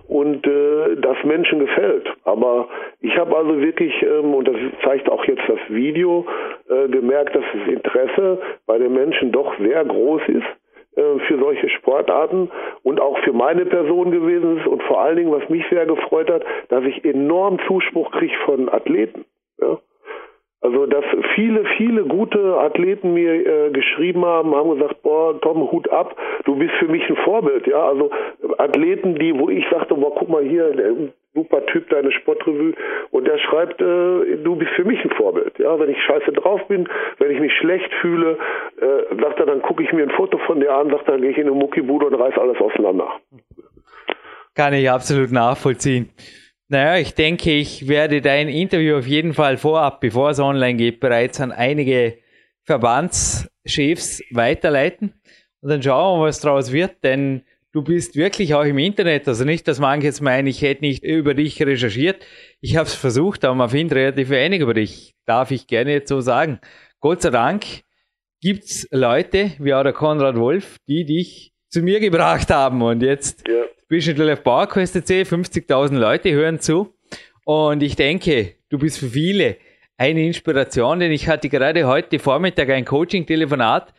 [0.09, 2.11] und äh, das Menschen gefällt.
[2.25, 2.67] Aber
[2.99, 6.25] ich habe also wirklich, ähm, und das zeigt auch jetzt das Video,
[6.67, 10.60] äh, gemerkt, dass das Interesse bei den Menschen doch sehr groß ist
[10.93, 12.51] für solche Sportarten
[12.83, 16.29] und auch für meine Person gewesen ist und vor allen Dingen, was mich sehr gefreut
[16.29, 19.25] hat, dass ich enorm Zuspruch kriege von Athleten.
[19.59, 19.79] Ja?
[20.61, 25.89] Also dass viele, viele gute Athleten mir äh, geschrieben haben, haben gesagt, boah, Tom, Hut
[25.89, 27.87] ab, du bist für mich ein Vorbild, ja.
[27.87, 28.11] Also
[28.59, 30.71] Athleten, die, wo ich sagte, boah, guck mal hier,
[31.33, 32.73] super Typ, deine Sportrevue.
[33.11, 35.57] Und der schreibt, äh, du bist für mich ein Vorbild.
[35.59, 36.87] Ja, wenn ich scheiße drauf bin,
[37.19, 38.37] wenn ich mich schlecht fühle,
[38.79, 41.21] äh, sagt er, dann gucke ich mir ein Foto von dir an, sagt er, dann
[41.21, 43.19] gehe ich in eine Muckibude und reiß alles auseinander.
[44.55, 46.09] Kann ich absolut nachvollziehen.
[46.67, 50.99] Naja, ich denke, ich werde dein Interview auf jeden Fall vorab, bevor es online geht,
[50.99, 52.17] bereits an einige
[52.63, 55.13] Verbandschefs weiterleiten.
[55.61, 59.27] Und dann schauen wir, was daraus wird, denn du bist wirklich auch im Internet.
[59.27, 62.25] Also nicht, dass manche jetzt meinen, ich hätte nicht über dich recherchiert.
[62.59, 65.15] Ich habe es versucht, aber man findet relativ wenig über dich.
[65.25, 66.59] Darf ich gerne jetzt so sagen.
[66.99, 67.65] Gott sei Dank
[68.41, 72.81] gibt es Leute, wie auch der Konrad Wolf, die dich zu mir gebracht haben.
[72.81, 73.63] Und jetzt ja.
[73.87, 76.93] bist du natürlich auf PowerQuest 50.000 Leute hören zu.
[77.45, 79.57] Und ich denke, du bist für viele
[79.97, 83.93] eine Inspiration, denn ich hatte gerade heute Vormittag ein Coaching-Telefonat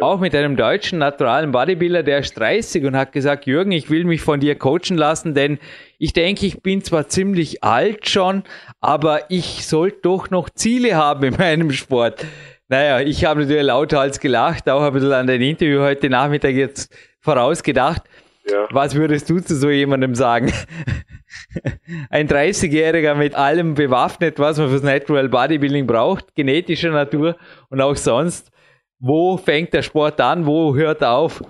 [0.00, 4.04] auch mit einem deutschen naturalen Bodybuilder, der ist 30 und hat gesagt, Jürgen, ich will
[4.04, 5.58] mich von dir coachen lassen, denn
[5.98, 8.44] ich denke, ich bin zwar ziemlich alt schon,
[8.80, 12.24] aber ich sollte doch noch Ziele haben in meinem Sport.
[12.68, 16.94] Naja, ich habe natürlich lauthals gelacht, auch ein bisschen an dein Interview heute Nachmittag jetzt
[17.20, 18.02] vorausgedacht.
[18.50, 18.66] Ja.
[18.70, 20.52] Was würdest du zu so jemandem sagen?
[22.10, 27.36] Ein 30-Jähriger mit allem bewaffnet, was man fürs Natural Bodybuilding braucht, genetischer Natur
[27.68, 28.50] und auch sonst
[29.00, 31.40] wo fängt der Sport an, wo hört er auf?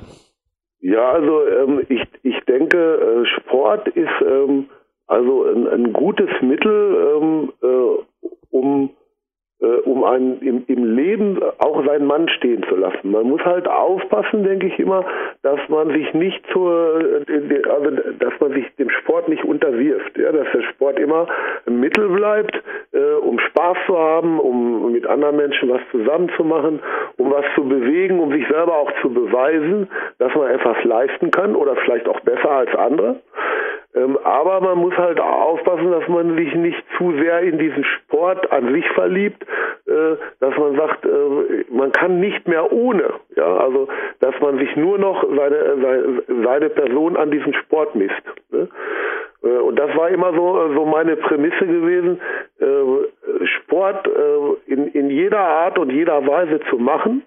[0.81, 4.69] Ja, also ähm, ich, ich denke, äh, Sport ist ähm,
[5.07, 8.91] also ein, ein, gutes Mittel, ähm, äh, um
[9.61, 13.11] um einen im, im Leben auch seinen Mann stehen zu lassen.
[13.11, 15.05] Man muss halt aufpassen, denke ich immer,
[15.43, 20.31] dass man sich nicht zur, äh, also dass man sich dem Sport nicht unterwirft, ja,
[20.31, 21.27] dass der Sport immer
[21.67, 22.55] ein Mittel bleibt,
[22.93, 26.81] äh, um Spaß zu haben, um mit anderen Menschen was zusammen zu machen,
[27.17, 31.57] um was zu bewegen, um sich selber auch zu beweisen, dass man etwas leisten kann
[31.57, 33.17] oder vielleicht auch besser als andere.
[33.99, 38.51] Ähm, aber man muss halt aufpassen, dass man sich nicht zu sehr in diesen Sport
[38.53, 39.45] an sich verliebt,
[39.87, 43.15] äh, dass man sagt, äh, man kann nicht mehr ohne.
[43.35, 43.89] Ja, also
[44.21, 48.23] dass man sich nur noch seine, seine, Person an diesen Sport misst.
[48.51, 48.69] Ne?
[49.43, 52.21] Äh, und das war immer so, so meine Prämisse gewesen,
[53.45, 54.09] Sport
[54.67, 57.23] in, in jeder Art und jeder Weise zu machen,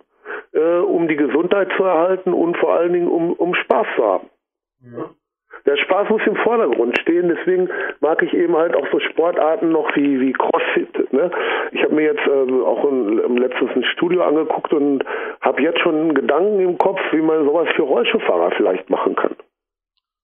[0.54, 4.30] um die Gesundheit zu erhalten und vor allen Dingen um, um Spaß zu haben.
[4.82, 5.10] Ja
[5.66, 7.30] der Spaß muss im Vordergrund stehen.
[7.30, 7.70] Deswegen
[8.00, 11.14] mag ich eben halt auch so Sportarten noch wie, wie CrossFit.
[11.14, 11.32] Ne?
[11.72, 15.04] Ich habe mir jetzt äh, auch ein, letztens ein Studio angeguckt und
[15.42, 19.36] habe jetzt schon einen Gedanken im Kopf, wie man sowas für Rollstuhlfahrer vielleicht machen kann.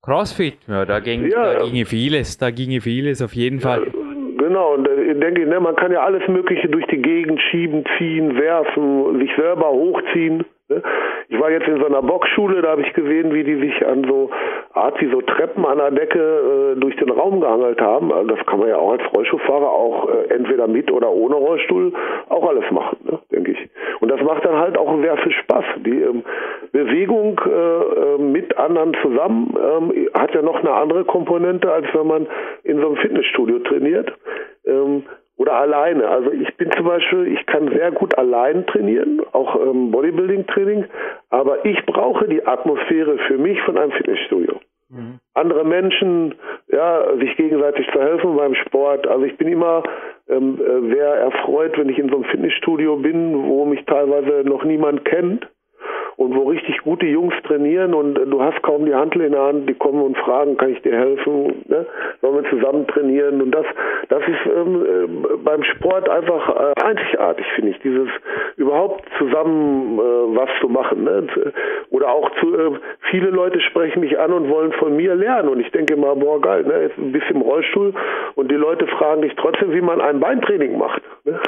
[0.01, 3.83] CrossFit, ja, da, ging, ja, da ginge vieles, da ginge vieles auf jeden Fall.
[3.85, 3.91] Ja,
[4.37, 7.83] genau, und äh, ich denke, ne, man kann ja alles Mögliche durch die Gegend schieben,
[7.97, 10.45] ziehen, werfen, sich selber hochziehen.
[10.69, 10.81] Ne?
[11.29, 14.05] Ich war jetzt in so einer Boxschule, da habe ich gesehen, wie die sich an
[14.07, 14.29] so
[14.73, 16.19] Art wie so Treppen an der Decke
[16.75, 18.11] äh, durch den Raum gehangelt haben.
[18.11, 21.93] Also das kann man ja auch als Rollstuhlfahrer auch äh, entweder mit oder ohne Rollstuhl
[22.29, 23.69] auch alles machen, ne, denke ich.
[24.01, 25.65] Und das macht dann halt auch sehr viel Spaß.
[25.85, 26.23] Die ähm,
[26.71, 32.07] Bewegung äh, äh mit anderen zusammen ähm, hat ja noch eine andere Komponente, als wenn
[32.07, 32.27] man
[32.63, 34.11] in so einem Fitnessstudio trainiert.
[34.65, 35.03] Ähm,
[35.37, 36.07] oder alleine.
[36.07, 40.85] Also ich bin zum Beispiel, ich kann sehr gut allein trainieren, auch ähm, Bodybuilding-Training,
[41.29, 44.59] aber ich brauche die Atmosphäre für mich von einem Fitnessstudio.
[44.89, 45.19] Mhm.
[45.33, 46.35] Andere Menschen,
[46.67, 49.05] ja, sich gegenseitig zu helfen beim Sport.
[49.07, 49.83] Also ich bin immer
[50.27, 54.63] ähm, äh, sehr erfreut, wenn ich in so einem Fitnessstudio bin, wo mich teilweise noch
[54.63, 55.47] niemand kennt
[56.17, 59.69] und wo richtig gute Jungs trainieren und du hast kaum die Handel in der Hand,
[59.69, 61.85] die kommen und fragen, kann ich dir helfen, ne?
[62.21, 63.65] sollen wir zusammen trainieren und das,
[64.09, 68.09] das ist ähm, äh, beim Sport einfach äh, einzigartig, finde ich, dieses
[68.55, 70.01] überhaupt zusammen äh,
[70.35, 71.03] was zu machen.
[71.03, 71.27] Ne?
[71.91, 72.79] Oder auch zu, äh,
[73.11, 76.41] viele Leute sprechen mich an und wollen von mir lernen und ich denke mal, boah
[76.41, 76.81] geil, ne?
[76.81, 77.93] jetzt ein bisschen im Rollstuhl
[78.33, 81.03] und die Leute fragen dich trotzdem, wie man ein Beintraining macht.
[81.25, 81.39] Ne?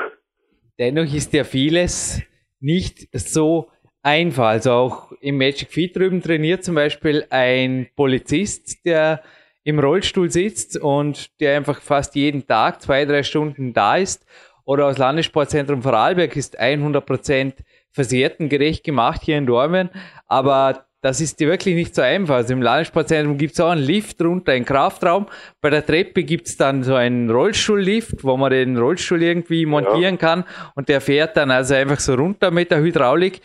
[0.77, 2.21] Dennoch ist ja vieles
[2.62, 3.69] nicht so
[4.03, 4.47] einfach.
[4.47, 9.21] Also auch im Magic Feet drüben trainiert zum Beispiel ein Polizist, der
[9.63, 14.25] im Rollstuhl sitzt und der einfach fast jeden Tag zwei, drei Stunden da ist.
[14.65, 17.53] Oder aus Landessportzentrum Vorarlberg ist 100%
[17.91, 19.89] versehrtengerecht gemacht hier in Dormen.
[20.27, 22.35] Aber das ist wirklich nicht so einfach.
[22.35, 25.27] Also im Landessportzentrum gibt es auch einen Lift runter, einen Kraftraum.
[25.62, 30.15] Bei der Treppe gibt es dann so einen Rollstuhllift, wo man den Rollstuhl irgendwie montieren
[30.15, 30.17] ja.
[30.17, 30.43] kann
[30.75, 33.41] und der fährt dann also einfach so runter mit der Hydraulik.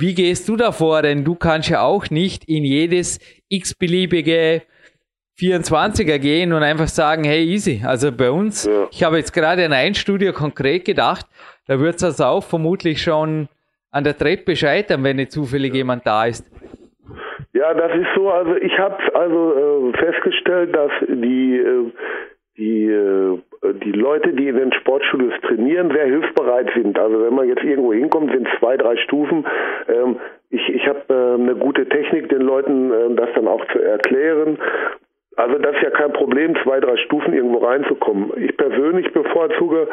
[0.00, 1.02] Wie gehst du da vor?
[1.02, 3.18] Denn du kannst ja auch nicht in jedes
[3.50, 4.62] x-beliebige
[5.38, 7.82] 24er gehen und einfach sagen, hey, easy.
[7.84, 8.88] Also bei uns, ja.
[8.90, 11.26] ich habe jetzt gerade an ein Studio konkret gedacht,
[11.66, 13.48] da wird es also auch vermutlich schon
[13.90, 16.46] an der Treppe scheitern, wenn nicht zufällig jemand da ist.
[17.52, 18.30] Ja, das ist so.
[18.30, 21.92] Also ich habe also äh, festgestellt, dass die äh,
[22.56, 23.38] die äh,
[23.72, 26.98] die Leute, die in den Sportstudios trainieren, sehr hilfsbereit sind.
[26.98, 29.46] Also wenn man jetzt irgendwo hinkommt, sind zwei, drei Stufen.
[29.88, 30.16] Ähm,
[30.50, 34.58] ich ich habe äh, eine gute Technik, den Leuten äh, das dann auch zu erklären.
[35.36, 38.32] Also das ist ja kein Problem, zwei, drei Stufen irgendwo reinzukommen.
[38.36, 39.88] Ich persönlich bevorzuge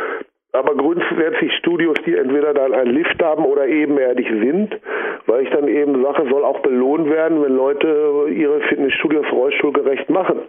[0.53, 4.79] aber grundsätzlich Studios, die entweder dann einen Lift haben oder ebenerdig sind,
[5.25, 10.39] weil ich dann eben sage, soll auch belohnt werden, wenn Leute ihre Fitnessstudios rollstuhlgerecht machen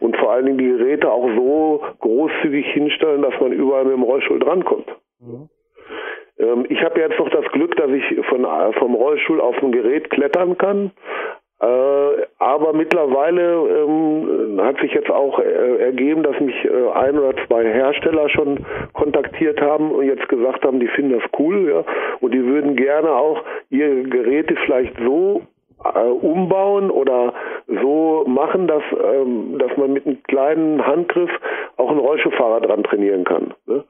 [0.00, 4.02] und vor allen Dingen die Geräte auch so großzügig hinstellen, dass man überall mit dem
[4.02, 4.88] Rollstuhl drankommt.
[5.20, 5.48] Mhm.
[6.38, 8.46] Ähm, ich habe jetzt noch das Glück, dass ich von,
[8.78, 10.92] vom Rollstuhl auf ein Gerät klettern kann.
[11.58, 17.34] Äh, aber mittlerweile ähm, hat sich jetzt auch äh, ergeben, dass mich äh, ein oder
[17.46, 21.84] zwei Hersteller schon kontaktiert haben und jetzt gesagt haben, die finden das cool, ja,
[22.20, 25.42] und die würden gerne auch ihre Geräte vielleicht so
[25.84, 27.34] äh, umbauen oder
[27.66, 31.30] so machen, dass, ähm, dass man mit einem kleinen Handgriff
[31.76, 33.54] auch einen Rollstuhlfahrer dran trainieren kann.
[33.66, 33.84] Ne?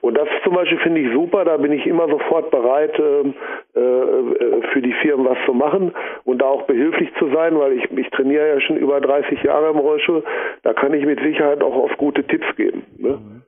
[0.00, 3.34] Und das zum Beispiel finde ich super, da bin ich immer sofort bereit, ähm,
[3.74, 5.92] äh, äh, für die Firmen was zu machen
[6.24, 9.70] und da auch behilflich zu sein, weil ich, ich trainiere ja schon über 30 Jahre
[9.70, 10.24] im Rollstuhl,
[10.62, 12.84] da kann ich mit Sicherheit auch auf gute Tipps geben.
[12.98, 13.10] Ne?
[13.10, 13.42] Mhm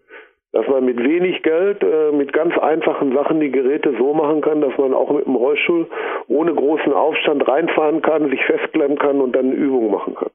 [0.53, 4.61] dass man mit wenig Geld, äh, mit ganz einfachen Sachen die Geräte so machen kann,
[4.61, 5.89] dass man auch mit dem Rollstuhl
[6.29, 10.31] ohne großen Aufstand reinfahren kann, sich festklemmen kann und dann Übungen machen kann.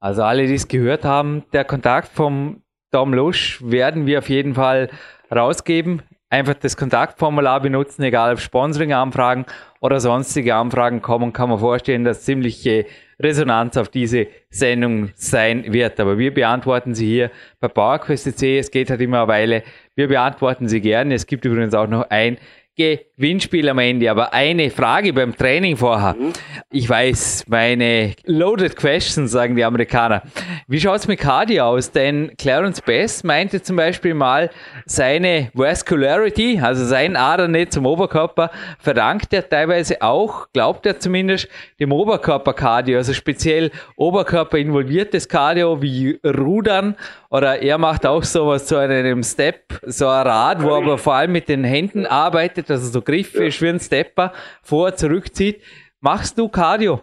[0.00, 4.54] Also alle, die es gehört haben, der Kontakt vom Dom Lusch werden wir auf jeden
[4.54, 4.90] Fall
[5.34, 6.02] rausgeben.
[6.28, 9.46] Einfach das Kontaktformular benutzen, egal ob Sponsoring-Anfragen
[9.80, 12.84] oder sonstige Anfragen kommen, kann man vorstellen, dass ziemliche
[13.20, 15.98] Resonanz auf diese Sendung sein wird.
[16.00, 18.58] Aber wir beantworten sie hier bei PowerQuest.c.
[18.58, 19.62] Es geht halt immer eine Weile.
[19.94, 21.14] Wir beantworten sie gerne.
[21.14, 22.38] Es gibt übrigens auch noch ein
[22.76, 24.10] Gewinnspiel am Ende.
[24.10, 26.14] Aber eine Frage beim Training vorher.
[26.14, 26.32] Mhm.
[26.70, 30.22] Ich weiß, meine loaded questions, sagen die Amerikaner.
[30.68, 31.90] Wie schaut es mit Cardio aus?
[31.90, 34.50] Denn Clarence Best meinte zum Beispiel mal,
[34.84, 41.48] seine Vascularity, also sein Adernetz zum Oberkörper, verdankt er teilweise auch, glaubt er zumindest,
[41.80, 46.96] dem Oberkörper-Cardio, also speziell Oberkörper involviertes Cardio wie Rudern
[47.30, 51.14] oder er macht auch sowas zu einem Step, so ein Rad, wo er aber vor
[51.14, 53.60] allem mit den Händen arbeitet, also so Griffe, ja.
[53.60, 55.62] wie ein Stepper, vor, zurückzieht.
[56.00, 57.02] Machst du Cardio?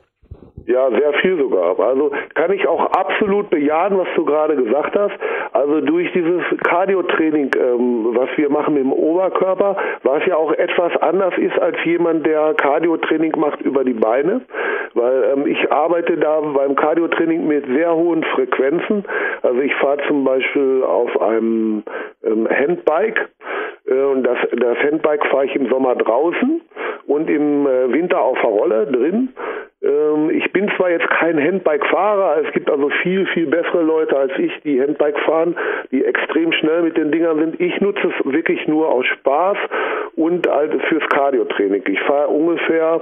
[0.65, 1.77] Ja, sehr viel sogar.
[1.79, 5.13] Also kann ich auch absolut bejahen, was du gerade gesagt hast.
[5.51, 11.33] Also durch dieses Cardio-Training, ähm, was wir machen im Oberkörper, was ja auch etwas anders
[11.37, 14.41] ist als jemand, der Cardio-Training macht über die Beine,
[14.93, 19.03] weil ähm, ich arbeite da beim Cardio-Training mit sehr hohen Frequenzen.
[19.41, 21.83] Also ich fahre zum Beispiel auf einem
[22.23, 23.29] ähm, Handbike
[23.87, 26.61] äh, und das, das Handbike fahre ich im Sommer draußen
[27.07, 29.29] und im äh, Winter auf der Rolle drin.
[29.83, 34.31] Ähm, ich bin zwar jetzt kein Handbike-Fahrer, es gibt also viel, viel bessere Leute als
[34.37, 35.55] ich, die Handbike fahren,
[35.91, 37.59] die extrem schnell mit den Dingern sind.
[37.59, 39.57] Ich nutze es wirklich nur aus Spaß
[40.15, 41.83] und halt fürs Cardio-Training.
[41.87, 43.01] Ich fahre ungefähr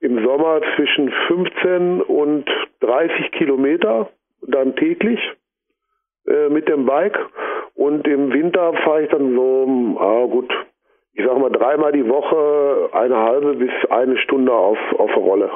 [0.00, 2.44] im Sommer zwischen 15 und
[2.80, 4.10] 30 Kilometer
[4.42, 5.20] dann täglich
[6.26, 7.18] äh, mit dem Bike
[7.74, 10.52] und im Winter fahre ich dann so, ah gut,
[11.14, 15.50] ich sag mal dreimal die Woche eine halbe bis eine Stunde auf, auf der Rolle.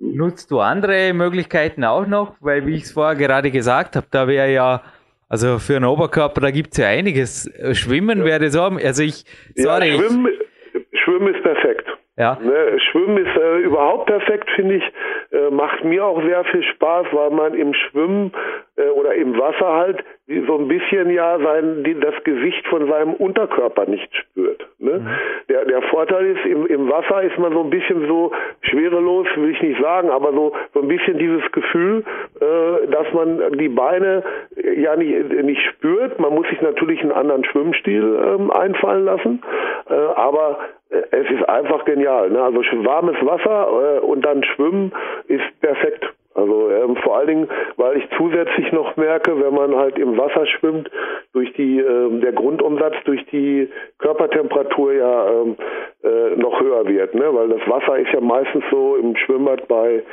[0.00, 2.36] Nutzt du andere Möglichkeiten auch noch?
[2.40, 4.82] Weil, wie ich es vorher gerade gesagt habe, da wäre ja,
[5.28, 7.50] also für einen Oberkörper, da gibt es ja einiges.
[7.72, 8.24] Schwimmen ja.
[8.24, 9.24] wäre so, also ich,
[9.56, 9.90] sorry.
[9.90, 10.28] Ja, Schwimmen,
[10.92, 11.88] Schwimmen ist perfekt.
[12.16, 12.36] Ja.
[12.42, 14.84] Ne, Schwimmen ist äh, überhaupt perfekt, finde ich.
[15.30, 18.32] Äh, macht mir auch sehr viel Spaß, weil man im Schwimmen
[18.76, 20.04] äh, oder im Wasser halt
[20.46, 24.66] so ein bisschen ja sein, die, das Gewicht von seinem Unterkörper nicht spürt.
[24.78, 24.98] Ne?
[24.98, 25.08] Mhm.
[25.48, 29.50] Der, der Vorteil ist, im, im Wasser ist man so ein bisschen so schwerelos, will
[29.50, 32.04] ich nicht sagen, aber so, so ein bisschen dieses Gefühl,
[32.40, 34.22] äh, dass man die Beine
[34.76, 36.18] ja nicht, nicht spürt.
[36.18, 39.42] Man muss sich natürlich einen anderen Schwimmstil ähm, einfallen lassen,
[39.88, 40.58] äh, aber
[40.90, 42.30] es ist einfach genial.
[42.30, 42.42] Ne?
[42.42, 44.92] Also warmes Wasser äh, und dann schwimmen
[45.26, 46.04] ist perfekt.
[46.34, 50.46] Also ähm, vor allen Dingen, weil ich zusätzlich noch merke, wenn man halt im Wasser
[50.46, 50.90] schwimmt,
[51.32, 53.68] durch die ähm, der Grundumsatz durch die
[53.98, 55.56] Körpertemperatur ja ähm,
[56.04, 57.34] äh, noch höher wird, ne?
[57.34, 60.04] Weil das Wasser ist ja meistens so im Schwimmbad bei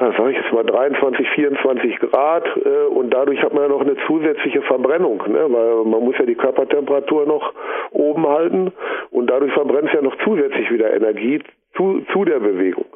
[0.00, 3.82] ja, sage ich jetzt mal 23, 24 Grad äh, und dadurch hat man ja noch
[3.82, 5.46] eine zusätzliche Verbrennung, ne?
[5.48, 7.52] weil man muss ja die Körpertemperatur noch
[7.90, 8.72] oben halten
[9.10, 11.40] und dadurch verbrennt es ja noch zusätzlich wieder Energie
[11.76, 12.86] zu, zu der Bewegung.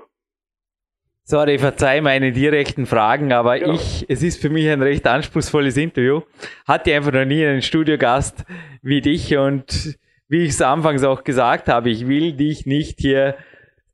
[1.28, 3.72] Sorry, verzeih meine direkten Fragen, aber ja.
[3.72, 6.20] ich, es ist für mich ein recht anspruchsvolles Interview.
[6.68, 8.44] Hatte einfach noch nie einen Studiogast
[8.80, 9.98] wie dich und
[10.28, 13.34] wie ich es anfangs auch gesagt habe, ich will dich nicht hier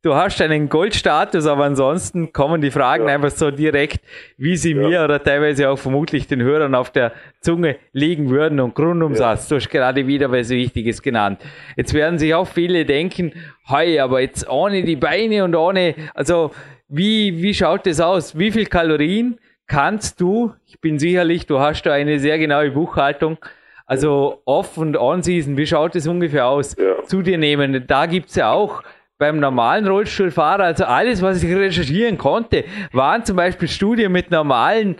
[0.02, 3.14] du hast einen Goldstatus, aber ansonsten kommen die Fragen ja.
[3.14, 4.00] einfach so direkt,
[4.36, 4.88] wie sie ja.
[4.88, 8.60] mir oder teilweise auch vermutlich den Hörern auf der Zunge liegen würden.
[8.60, 11.40] Und Grundumsatz, du hast gerade wieder was Wichtiges genannt.
[11.76, 13.32] Jetzt werden sich auch viele denken,
[13.64, 16.50] hey, aber jetzt ohne die Beine und ohne, also
[16.92, 18.38] wie, wie schaut das aus?
[18.38, 23.38] Wie viel Kalorien kannst du, ich bin sicherlich, du hast da eine sehr genaue Buchhaltung,
[23.86, 26.76] also off und on season, wie schaut das ungefähr aus?
[26.76, 27.02] Ja.
[27.04, 27.84] Zu dir nehmen.
[27.86, 28.82] Da gibt's ja auch
[29.16, 34.96] beim normalen Rollstuhlfahrer, also alles, was ich recherchieren konnte, waren zum Beispiel Studien mit normalen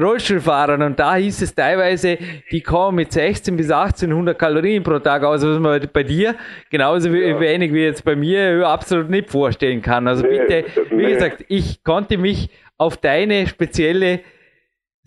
[0.00, 2.18] Rollstuhlfahrern und da hieß es teilweise,
[2.50, 6.34] die kommen mit 16 bis 1800 Kalorien pro Tag aus, was man bei dir
[6.70, 7.38] genauso ja.
[7.38, 10.08] wenig wie jetzt bei mir absolut nicht vorstellen kann.
[10.08, 11.12] Also nee, bitte, wie nee.
[11.12, 14.20] gesagt, ich konnte mich auf deine spezielle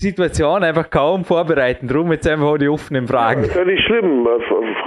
[0.01, 1.87] Situation einfach kaum vorbereiten.
[1.87, 3.41] Drum jetzt einfach die offenen Fragen.
[3.41, 4.27] Ja, ist ja nicht schlimm.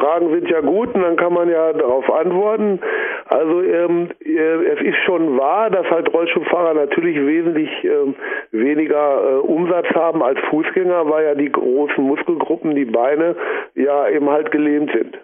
[0.00, 2.80] Fragen sind ja gut und dann kann man ja darauf antworten.
[3.26, 8.14] Also ähm, äh, es ist schon wahr, dass halt Rollstuhlfahrer natürlich wesentlich ähm,
[8.50, 13.36] weniger äh, Umsatz haben als Fußgänger, weil ja die großen Muskelgruppen, die Beine,
[13.76, 15.16] ja eben halt gelähmt sind.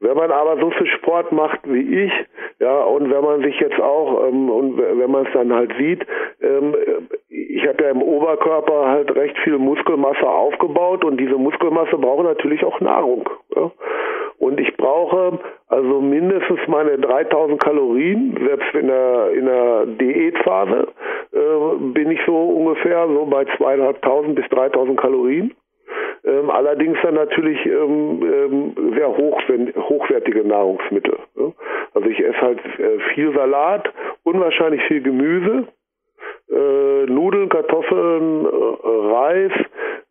[0.00, 2.12] Wenn man aber so viel Sport macht wie ich,
[2.58, 6.04] ja, und wenn man sich jetzt auch, ähm, und wenn man es dann halt sieht,
[6.40, 6.74] ähm,
[7.28, 12.64] ich habe ja im Oberkörper halt recht viel Muskelmasse aufgebaut und diese Muskelmasse braucht natürlich
[12.64, 13.28] auch Nahrung.
[13.54, 13.70] Ja?
[14.38, 15.38] Und ich brauche
[15.68, 20.88] also mindestens meine 3000 Kalorien, selbst in der, in der Diätphase
[21.32, 25.54] äh, bin ich so ungefähr so bei 2500 bis 3000 Kalorien.
[26.24, 31.18] Ähm, allerdings dann natürlich ähm, ähm, sehr hochwertige Nahrungsmittel.
[31.34, 31.52] Ne?
[31.94, 33.92] Also ich esse halt äh, viel Salat,
[34.22, 35.66] unwahrscheinlich viel Gemüse,
[36.50, 39.52] äh, Nudeln, Kartoffeln, äh, Reis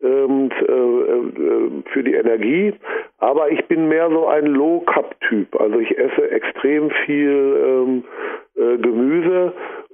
[0.02, 2.74] ähm, äh, äh, für die Energie.
[3.18, 5.58] Aber ich bin mehr so ein Low-Cup-Typ.
[5.60, 8.04] Also ich esse extrem viel ähm,
[8.56, 9.52] äh, Gemüse,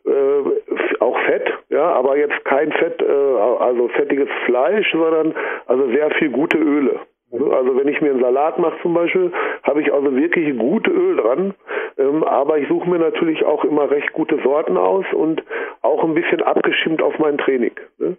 [0.08, 5.34] äh, auch Fett, ja, aber jetzt kein Fett, also fettiges Fleisch, sondern
[5.66, 7.00] also sehr viel gute Öle.
[7.30, 9.30] Also wenn ich mir einen Salat mache zum Beispiel,
[9.62, 11.54] habe ich also wirklich gute Öl dran.
[11.98, 15.42] Ähm, aber ich suche mir natürlich auch immer recht gute Sorten aus und
[15.82, 17.72] auch ein bisschen abgestimmt auf mein Training.
[17.98, 18.16] Ne?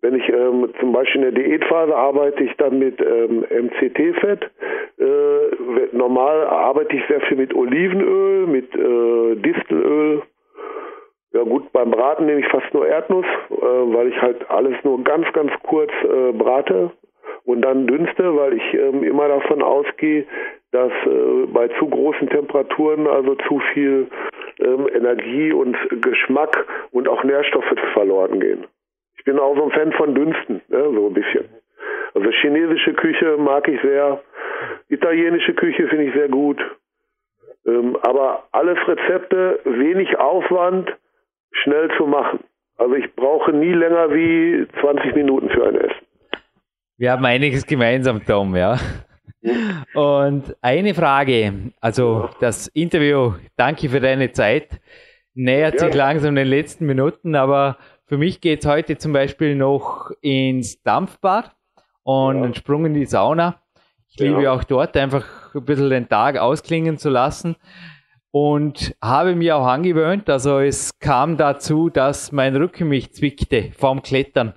[0.00, 4.50] Wenn ich ähm, zum Beispiel in der Diätphase arbeite ich dann mit ähm, MCT-Fett.
[4.98, 10.22] Äh, normal arbeite ich sehr viel mit Olivenöl, mit äh, Distelöl.
[11.32, 15.02] Ja gut, beim Braten nehme ich fast nur Erdnuss, äh, weil ich halt alles nur
[15.02, 16.90] ganz, ganz kurz äh, brate
[17.44, 20.26] und dann dünste, weil ich ähm, immer davon ausgehe,
[20.72, 24.08] dass äh, bei zu großen Temperaturen also zu viel
[24.60, 28.66] ähm, Energie und Geschmack und auch Nährstoffe verloren gehen.
[29.16, 31.48] Ich bin auch so ein Fan von Dünsten, ne, so ein bisschen.
[32.14, 34.20] Also chinesische Küche mag ich sehr,
[34.88, 36.60] italienische Küche finde ich sehr gut.
[37.66, 40.94] Ähm, aber alles Rezepte, wenig Aufwand,
[41.62, 42.40] schnell zu machen.
[42.76, 46.06] Also ich brauche nie länger wie 20 Minuten für ein Essen.
[46.98, 48.78] Wir haben einiges gemeinsam, Tom, ja.
[49.94, 54.80] Und eine Frage, also das Interview, danke für deine Zeit,
[55.34, 55.86] nähert ja.
[55.86, 60.82] sich langsam den letzten Minuten, aber für mich geht es heute zum Beispiel noch ins
[60.82, 61.50] Dampfbad
[62.04, 62.44] und ja.
[62.44, 63.60] einen Sprung in die Sauna.
[64.08, 64.26] Ich ja.
[64.26, 67.56] liebe auch dort einfach ein bisschen den Tag ausklingen zu lassen
[68.32, 74.02] und habe mir auch angewöhnt, also es kam dazu, dass mein Rücken mich zwickte vorm
[74.02, 74.54] Klettern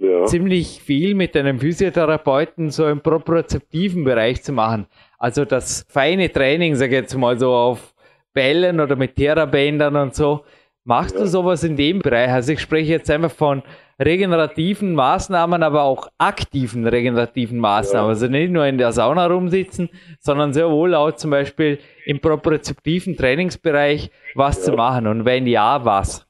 [0.00, 0.24] ja.
[0.24, 4.86] ziemlich viel mit einem Physiotherapeuten so im propriozeptiven Bereich zu machen.
[5.18, 7.94] Also das feine Training, sage ich jetzt mal so auf
[8.32, 10.44] Bällen oder mit Therabändern und so.
[10.84, 11.20] Machst ja.
[11.20, 12.30] du sowas in dem Bereich?
[12.30, 13.62] Also ich spreche jetzt einfach von
[14.00, 18.06] regenerativen Maßnahmen, aber auch aktiven regenerativen Maßnahmen.
[18.06, 18.08] Ja.
[18.08, 23.16] Also nicht nur in der Sauna rumsitzen, sondern sehr wohl auch zum Beispiel im propriozeptiven
[23.16, 24.72] Trainingsbereich was ja.
[24.72, 25.06] zu machen.
[25.06, 26.26] Und wenn ja, was?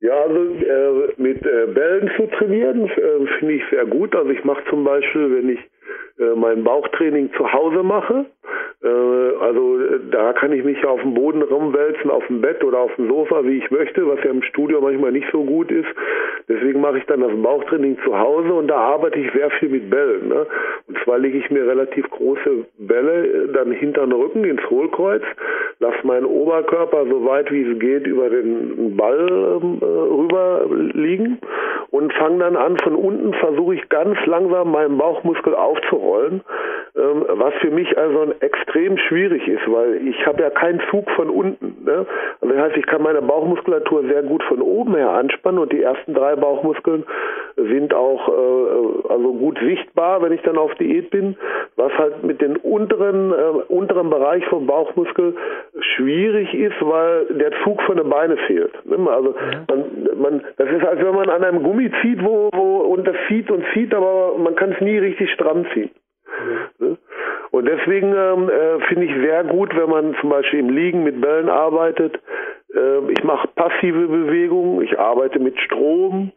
[0.00, 4.14] Ja, also äh, mit äh, Bällen zu trainieren äh, finde ich sehr gut.
[4.14, 5.60] Also ich mache zum Beispiel, wenn ich
[6.36, 8.26] mein Bauchtraining zu Hause mache,
[8.84, 9.78] äh, also
[10.10, 13.44] da kann ich mich auf dem Boden rumwälzen, auf dem Bett oder auf dem Sofa,
[13.44, 15.88] wie ich möchte, was ja im Studio manchmal nicht so gut ist.
[16.48, 19.88] Deswegen mache ich dann das Bauchtraining zu Hause und da arbeite ich sehr viel mit
[19.88, 20.28] Bällen.
[20.28, 20.46] Ne?
[20.88, 25.22] Und zwar lege ich mir relativ große Bälle äh, dann hinter den Rücken ins Hohlkreuz,
[25.78, 29.28] lasse meinen Oberkörper so weit wie es geht über den Ball
[29.62, 31.38] ähm, äh, rüber liegen
[31.94, 36.40] und fange dann an, von unten versuche ich ganz langsam meinen Bauchmuskel aufzurollen,
[36.96, 41.30] ähm, was für mich also extrem schwierig ist, weil ich habe ja keinen Zug von
[41.30, 41.84] unten.
[41.84, 42.04] Ne?
[42.40, 45.82] Also das heißt, ich kann meine Bauchmuskulatur sehr gut von oben her anspannen und die
[45.82, 47.04] ersten drei Bauchmuskeln
[47.56, 51.36] sind auch äh, also gut sichtbar, wenn ich dann auf Diät bin,
[51.76, 55.34] was halt mit den unteren äh, unteren Bereich vom Bauchmuskel
[55.96, 58.72] schwierig ist, weil der Zug von den Beinen fehlt.
[58.86, 58.98] Ne?
[59.10, 59.34] Also
[59.68, 63.16] man, man, das ist, als wenn man an einem Gummi zieht, wo, wo und das
[63.28, 65.90] zieht und zieht, aber man kann es nie richtig stramm ziehen.
[66.78, 66.98] Mhm.
[67.50, 71.20] Und deswegen ähm, äh, finde ich sehr gut, wenn man zum Beispiel im Liegen mit
[71.20, 72.18] Bällen arbeitet.
[72.74, 76.32] Äh, ich mache passive Bewegungen, ich arbeite mit Strom,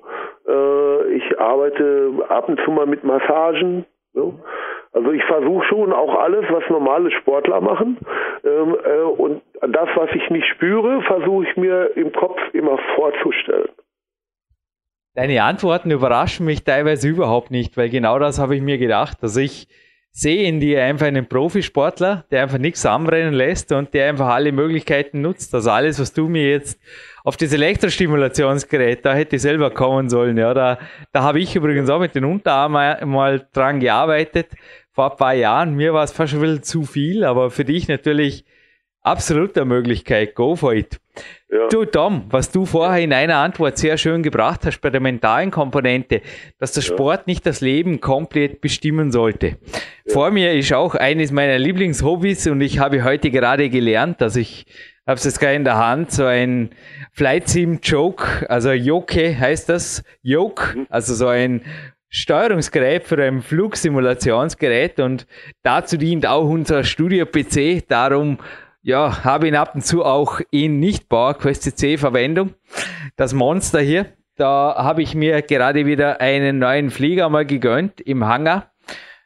[0.47, 3.85] äh, ich arbeite ab und zu mal mit Massagen.
[4.13, 4.33] Ne?
[4.93, 7.97] Also ich versuche schon auch alles, was normale Sportler machen.
[8.43, 13.69] Ähm, äh, und das, was ich nicht spüre, versuche ich mir im Kopf immer vorzustellen.
[15.13, 19.17] Deine Antworten überraschen mich teilweise überhaupt nicht, weil genau das habe ich mir gedacht.
[19.21, 19.67] Also ich
[20.17, 24.51] sehe in dir einfach einen Profisportler, der einfach nichts anbrennen lässt und der einfach alle
[24.51, 25.53] Möglichkeiten nutzt.
[25.53, 26.79] Also alles, was du mir jetzt
[27.23, 30.35] auf das Elektrostimulationsgerät, da hätte ich selber kommen sollen.
[30.35, 30.79] Ja, da,
[31.11, 34.47] da habe ich übrigens auch mit den Unterarmen mal dran gearbeitet
[34.91, 35.75] vor ein paar Jahren.
[35.75, 38.43] Mir war es fast schon ein zu viel, aber für dich natürlich
[39.07, 40.35] absolut eine Möglichkeit.
[40.35, 40.99] Go for it.
[41.49, 41.67] Ja.
[41.69, 45.49] Du Tom, was du vorher in einer Antwort sehr schön gebracht hast bei der mentalen
[45.49, 46.21] Komponente,
[46.59, 49.57] dass der Sport nicht das Leben komplett bestimmen sollte.
[50.05, 50.13] Ja.
[50.13, 54.65] Vor mir ist auch eines meiner Lieblingshobbys und ich habe heute gerade gelernt, dass ich
[55.07, 56.71] habe es jetzt gerade in der Hand, so ein
[57.13, 60.87] Flight Sim Joke, also Yoke heißt das, Yoke, mhm.
[60.89, 61.61] also so ein
[62.09, 65.27] Steuerungsgerät für ein Flugsimulationsgerät und
[65.63, 67.87] dazu dient auch unser Studio-PC.
[67.87, 68.37] Darum
[68.87, 72.53] ja, habe ihn ab und zu auch in Nicht-Bauer-Quest C Verwendung.
[73.17, 74.05] Das Monster hier,
[74.37, 78.71] da habe ich mir gerade wieder einen neuen Flieger mal gegönnt im Hangar.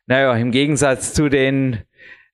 [0.08, 1.78] Naja, im Gegensatz zu den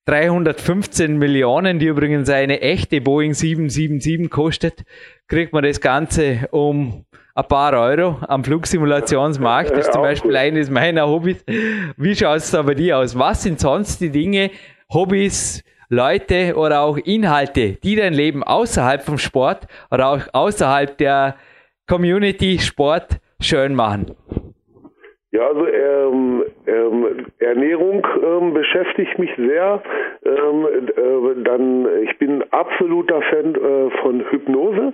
[0.06, 4.86] 315 Millionen, die übrigens eine echte Boeing 777 kostet,
[5.28, 7.04] kriegt man das Ganze um
[7.36, 9.72] ein paar Euro am Flugsimulationsmarkt.
[9.72, 11.44] Das ist zum Beispiel eines meiner Hobbys.
[11.98, 13.20] Wie schaut es da bei dir aus?
[13.20, 14.50] Was sind sonst die Dinge,
[14.90, 21.36] Hobbys, Leute oder auch Inhalte, die dein Leben außerhalb vom Sport oder auch außerhalb der
[21.88, 24.16] Community Sport schön machen?
[25.32, 29.82] Ja, also ähm, ähm, Ernährung ähm, beschäftigt mich sehr.
[30.26, 34.94] Ähm, äh, dann, ich bin absoluter Fan äh, von Hypnose.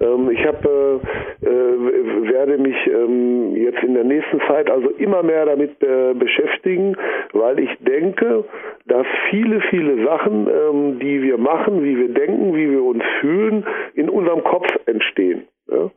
[0.00, 1.00] Ähm, ich habe,
[1.42, 6.14] äh, äh, werde mich ähm, jetzt in der nächsten Zeit also immer mehr damit äh,
[6.14, 6.96] beschäftigen,
[7.32, 8.44] weil ich denke,
[8.86, 13.66] dass viele, viele Sachen, ähm, die wir machen, wie wir denken, wie wir uns fühlen,
[13.94, 15.46] in unserem Kopf entstehen.
[15.68, 15.90] Ja?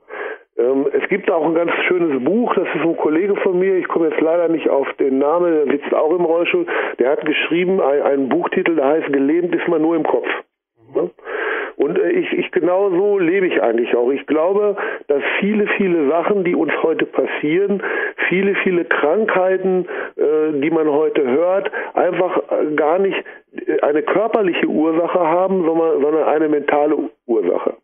[0.58, 3.88] Ähm, es gibt auch ein ganz schönes Buch, das ist ein Kollege von mir, ich
[3.88, 6.66] komme jetzt leider nicht auf den Namen, der sitzt auch im Rollstuhl,
[7.00, 10.28] der hat geschrieben, ein, einen Buchtitel, der heißt Gelähmt ist man nur im Kopf.
[10.96, 11.10] Ja?
[11.80, 14.12] Und äh, ich, ich genau so lebe ich eigentlich auch.
[14.12, 14.76] Ich glaube,
[15.08, 17.82] dass viele, viele Sachen, die uns heute passieren,
[18.28, 19.88] viele, viele Krankheiten,
[20.18, 23.24] äh, die man heute hört, einfach äh, gar nicht
[23.66, 27.76] äh, eine körperliche Ursache haben, sondern, sondern eine mentale Ursache.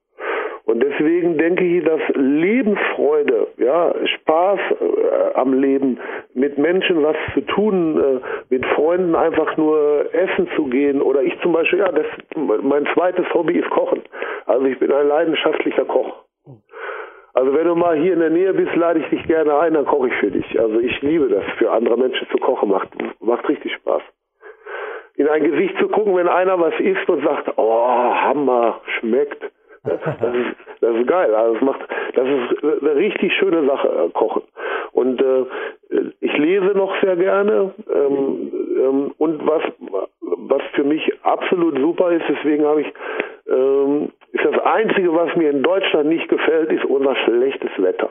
[0.76, 6.02] Und deswegen denke ich, dass Lebensfreude, ja, Spaß äh, am Leben,
[6.34, 8.20] mit Menschen was zu tun, äh,
[8.50, 12.06] mit Freunden einfach nur essen zu gehen oder ich zum Beispiel, ja, das,
[12.36, 14.02] mein zweites Hobby ist Kochen.
[14.48, 16.26] Also ich bin ein leidenschaftlicher Koch.
[17.34, 19.86] Also wenn du mal hier in der Nähe bist, lade ich dich gerne ein, dann
[19.86, 20.60] koche ich für dich.
[20.60, 22.90] Also ich liebe das, für andere Menschen zu kochen, macht,
[23.22, 24.02] macht richtig Spaß.
[25.16, 29.42] In ein Gesicht zu gucken, wenn einer was isst und sagt, oh, Hammer, schmeckt
[29.86, 31.34] das ist, das ist geil.
[31.36, 31.82] Also das macht,
[32.16, 34.44] das ist eine richtig schöne Sache, Kochen.
[34.92, 35.46] Und äh,
[36.22, 37.74] ich lese noch sehr gerne.
[37.94, 38.52] Ähm,
[38.86, 39.64] Ähm, und was,
[40.22, 42.94] was für mich absolut super ist, deswegen habe ich,
[43.48, 48.10] ähm, ist das Einzige, was mir in Deutschland nicht gefällt, ist unser schlechtes Wetter.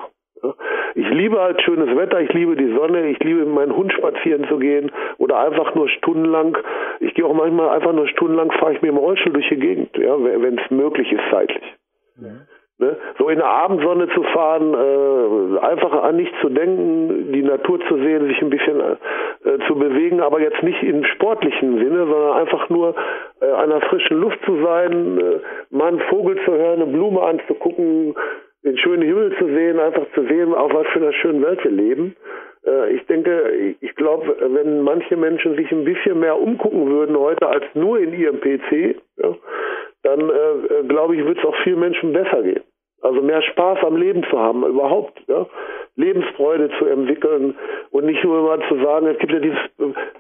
[0.95, 4.47] Ich liebe halt schönes Wetter, ich liebe die Sonne, ich liebe mit meinem Hund spazieren
[4.49, 6.57] zu gehen oder einfach nur stundenlang.
[7.01, 9.97] Ich gehe auch manchmal einfach nur stundenlang, fahre ich mir im Rollstuhl durch die Gegend,
[9.97, 11.65] ja, wenn es möglich ist zeitlich.
[12.21, 12.29] Ja.
[12.79, 12.97] Ne?
[13.19, 17.97] So in der Abendsonne zu fahren, äh, einfach an nichts zu denken, die Natur zu
[17.99, 22.69] sehen, sich ein bisschen äh, zu bewegen, aber jetzt nicht im sportlichen Sinne, sondern einfach
[22.71, 22.97] nur
[23.41, 25.41] äh, an der frischen Luft zu sein, äh,
[25.71, 28.17] mal einen Vogel zu hören, eine Blume anzugucken,
[28.65, 31.71] den schönen Himmel zu sehen, einfach zu sehen, auf was für einer schönen Welt wir
[31.71, 32.17] leben.
[32.67, 37.47] Äh, ich denke, ich glaube, wenn manche Menschen sich ein bisschen mehr umgucken würden heute
[37.47, 38.97] als nur in ihrem PC,
[40.03, 42.63] dann äh, glaube ich, wird es auch vielen Menschen besser gehen.
[43.03, 45.23] Also mehr Spaß am Leben zu haben, überhaupt.
[45.97, 47.55] Lebensfreude zu entwickeln
[47.91, 49.61] und nicht nur immer zu sagen, es gibt ja dieses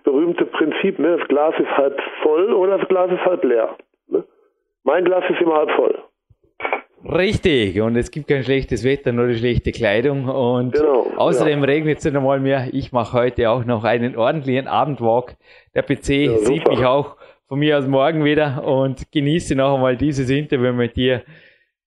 [0.04, 3.76] berühmte Prinzip, ne, das Glas ist halb voll oder das Glas ist halb leer.
[4.08, 4.22] Ne?
[4.84, 5.98] Mein Glas ist immer halb voll.
[7.04, 10.26] Richtig, und es gibt kein schlechtes Wetter, nur die schlechte Kleidung.
[10.26, 11.64] Und genau, außerdem ja.
[11.66, 12.72] regnet es nicht einmal mehr.
[12.72, 15.36] Ich mache heute auch noch einen ordentlichen Abendwalk.
[15.74, 19.98] Der PC ja, sieht mich auch von mir aus morgen wieder und genieße noch einmal
[19.98, 21.22] dieses Interview mit dir.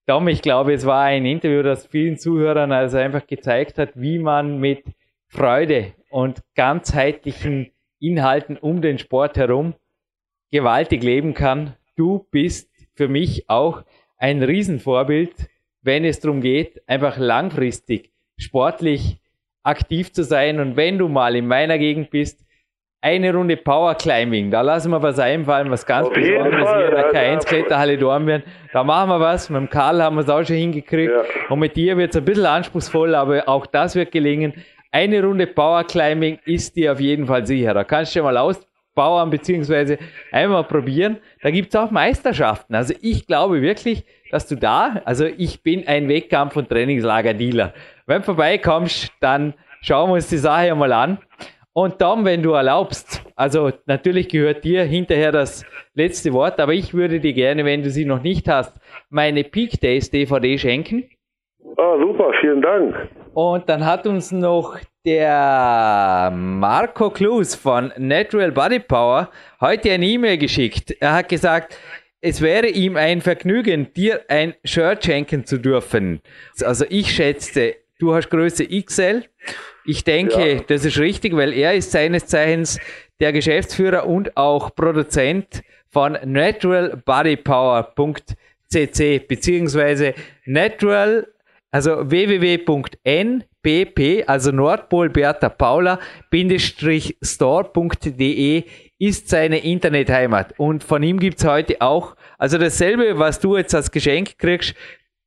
[0.06, 4.20] Tom, ich glaube, es war ein Interview, das vielen Zuhörern also einfach gezeigt hat, wie
[4.20, 4.84] man mit
[5.28, 9.74] Freude und ganzheitlichen Inhalten um den Sport herum
[10.52, 11.76] gewaltig leben kann.
[11.96, 13.84] Du bist für mich auch
[14.18, 15.50] ein Riesenvorbild,
[15.82, 19.18] wenn es darum geht, einfach langfristig sportlich
[19.64, 20.60] aktiv zu sein.
[20.60, 22.46] Und wenn du mal in meiner Gegend bist,
[23.00, 26.96] eine Runde Power Climbing, da lassen wir was einfallen, was ganz Auf Besonderes hier in
[26.96, 28.44] der K1 Kletterhalle Dornbirn.
[28.74, 29.50] Da machen wir was.
[29.50, 31.14] Mit dem Karl haben wir es auch schon hingekriegt.
[31.14, 31.24] Ja.
[31.50, 34.54] Und mit dir wird es ein bisschen anspruchsvoll, aber auch das wird gelingen.
[34.92, 37.74] Eine Runde Power Climbing ist dir auf jeden Fall sicher.
[37.74, 38.67] Da kannst du mal aus,
[38.98, 40.00] Bauern beziehungsweise
[40.32, 41.18] einmal probieren.
[41.44, 42.74] Da gibt es auch Meisterschaften.
[42.74, 47.74] Also ich glaube wirklich, dass du da, also ich bin ein Wettkampf- und Trainingslager-Dealer.
[48.08, 51.20] Wenn du vorbeikommst, dann schauen wir uns die Sache einmal an.
[51.74, 56.96] Und dann, wenn du erlaubst, also natürlich gehört dir hinterher das letzte Wort, aber ich
[56.96, 58.74] würde dir gerne, wenn du sie noch nicht hast,
[59.12, 61.08] meine Peak Days DVD schenken.
[61.76, 62.96] Ah, super, vielen Dank.
[63.34, 69.30] Und dann hat uns noch der Marco Klus von Natural Body Power
[69.62, 70.96] heute eine E-Mail geschickt.
[71.00, 71.78] Er hat gesagt,
[72.22, 76.20] es wäre ihm ein Vergnügen, dir ein Shirt schenken zu dürfen.
[76.62, 79.24] Also ich schätze, du hast Größe XL.
[79.86, 80.62] Ich denke, ja.
[80.68, 82.80] das ist richtig, weil er ist seines Zeichens
[83.20, 90.16] der Geschäftsführer und auch Produzent von naturalbodypower.cc beziehungsweise
[90.46, 91.28] natural,
[91.72, 93.44] also www.npp,
[94.28, 96.00] also Nordpol Bertha Paula,
[97.22, 98.64] store.de
[99.00, 100.54] ist seine Internetheimat.
[100.58, 104.76] Und von ihm gibt es heute auch, also dasselbe, was du jetzt als Geschenk kriegst,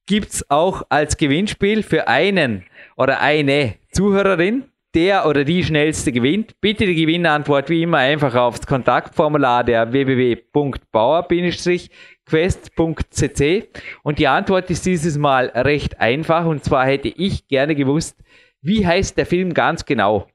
[0.07, 2.64] gibt es auch als Gewinnspiel für einen
[2.97, 4.64] oder eine Zuhörerin.
[4.93, 6.61] Der oder die schnellste gewinnt.
[6.61, 9.93] Bitte die Gewinnantwort wie immer einfach aufs Kontaktformular der
[12.31, 13.68] www.bauer-quest.cc
[14.03, 18.18] und die Antwort ist dieses Mal recht einfach und zwar hätte ich gerne gewusst,
[18.62, 20.26] wie heißt der Film ganz genau,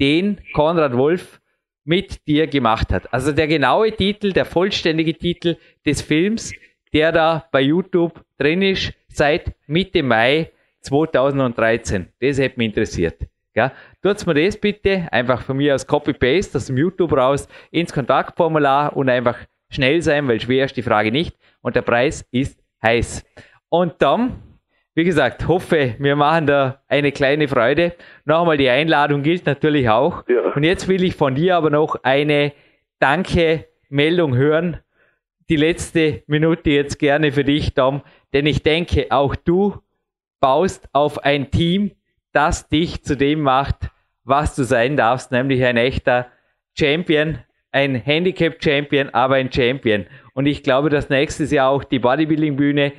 [0.00, 1.40] den Konrad Wolf
[1.84, 3.12] mit dir gemacht hat.
[3.12, 6.52] Also der genaue Titel, der vollständige Titel des Films,
[6.92, 12.08] der da bei YouTube drin ist, seit Mitte Mai 2013.
[12.20, 13.16] Das hätte mich interessiert.
[13.54, 13.72] Ja,
[14.02, 18.94] tut's mir das bitte einfach von mir aus Copy-Paste aus dem YouTube raus ins Kontaktformular
[18.94, 23.24] und einfach schnell sein, weil schwer ist die Frage nicht und der Preis ist heiß.
[23.68, 24.42] Und dann
[24.96, 27.92] wie gesagt, hoffe, wir machen da eine kleine Freude.
[28.24, 30.24] Nochmal, die Einladung gilt natürlich auch.
[30.26, 30.54] Ja.
[30.54, 32.54] Und jetzt will ich von dir aber noch eine
[32.98, 34.78] Danke-Meldung hören.
[35.50, 38.00] Die letzte Minute jetzt gerne für dich, Tom.
[38.32, 39.76] Denn ich denke, auch du
[40.40, 41.90] baust auf ein Team,
[42.32, 43.90] das dich zu dem macht,
[44.24, 46.28] was du sein darfst, nämlich ein echter
[46.72, 47.38] Champion,
[47.76, 50.06] ein Handicap-Champion, aber ein Champion.
[50.32, 52.94] Und ich glaube, dass nächstes Jahr auch die Bodybuilding-Bühne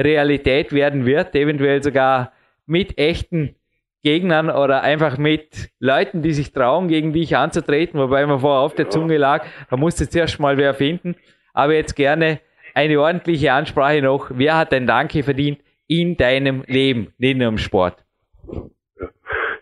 [0.00, 2.32] Realität werden wird, eventuell sogar
[2.64, 3.56] mit echten
[4.02, 8.74] Gegnern oder einfach mit Leuten, die sich trauen, gegen dich anzutreten, wobei man vorher auf
[8.74, 11.14] der Zunge lag, da musst du zuerst mal wer finden.
[11.52, 12.40] Aber jetzt gerne
[12.72, 14.30] eine ordentliche Ansprache noch.
[14.30, 18.02] Wer hat ein Danke verdient in deinem Leben, nicht nur im Sport?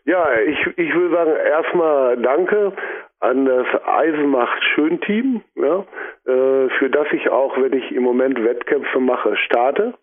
[0.06, 2.72] Ja, ich, ich will sagen, erstmal Danke
[3.20, 5.86] an das Eisenmacht Schön Team, ja,
[6.26, 9.94] äh, für das ich auch, wenn ich im Moment Wettkämpfe mache, starte.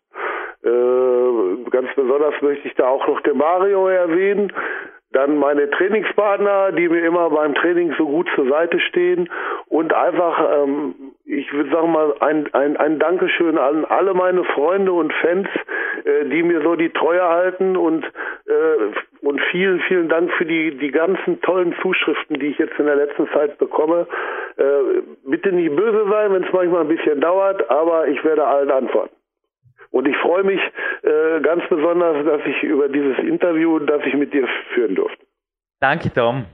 [0.63, 4.51] Äh, ganz besonders möchte ich da auch noch den Mario erwähnen,
[5.13, 9.29] dann meine Trainingspartner, die mir immer beim Training so gut zur Seite stehen
[9.67, 10.95] und einfach, ähm,
[11.25, 15.47] ich würde sagen mal, ein, ein, ein Dankeschön an alle meine Freunde und Fans,
[16.05, 20.77] äh, die mir so die Treue halten und, äh, und vielen, vielen Dank für die,
[20.77, 24.07] die ganzen tollen Zuschriften, die ich jetzt in der letzten Zeit bekomme.
[24.57, 28.71] Äh, bitte nicht böse sein, wenn es manchmal ein bisschen dauert, aber ich werde allen
[28.71, 29.20] antworten.
[29.91, 30.59] Und ich freue mich
[31.03, 35.25] äh, ganz besonders, dass ich über dieses Interview, das ich mit dir führen durfte.
[35.79, 36.45] Danke, Tom.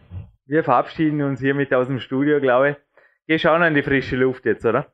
[0.47, 2.75] Wir verabschieden uns hiermit aus dem Studio, glaube ich.
[3.27, 4.87] Geh schauen an die frische Luft jetzt, oder?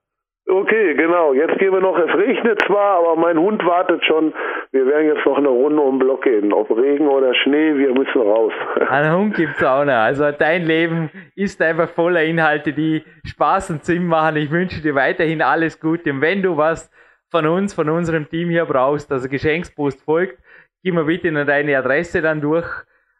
[0.45, 1.33] Okay, genau.
[1.33, 4.33] Jetzt gehen wir noch, es regnet zwar, aber mein Hund wartet schon.
[4.71, 6.51] Wir werden jetzt noch eine Runde um den Block gehen.
[6.51, 8.51] Ob Regen oder Schnee, wir müssen raus.
[8.89, 9.93] Einen Hund gibt's auch noch.
[9.93, 14.35] Also dein Leben ist einfach voller Inhalte, die Spaß und Sinn machen.
[14.35, 16.11] Ich wünsche dir weiterhin alles Gute.
[16.11, 16.91] Und wenn du was
[17.33, 20.37] von uns, von unserem Team hier brauchst, also Geschenkspost folgt,
[20.83, 22.67] gib mir bitte deine Adresse dann durch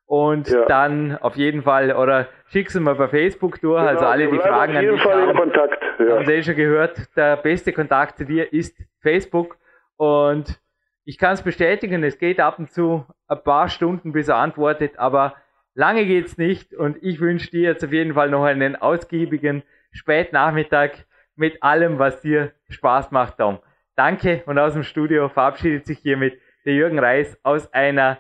[0.06, 0.66] und ja.
[0.66, 4.38] dann auf jeden Fall oder schickst du mal bei Facebook durch, genau, also alle die
[4.38, 5.84] Fragen an dich Fall in Kontakt.
[5.98, 6.18] Ja.
[6.18, 9.58] Haben Sie schon gehört, der beste Kontakt zu dir ist Facebook
[9.98, 10.62] und
[11.06, 15.00] ich kann es bestätigen, es geht ab und zu ein paar Stunden, bis er antwortet,
[15.00, 15.34] aber
[15.74, 20.92] lange geht's nicht und ich wünsche dir jetzt auf jeden Fall noch einen ausgiebigen Spätnachmittag
[21.36, 23.58] mit allem, was dir Spaß macht, Tom.
[23.96, 28.20] Danke und aus dem Studio verabschiedet sich hiermit der Jürgen Reis aus einer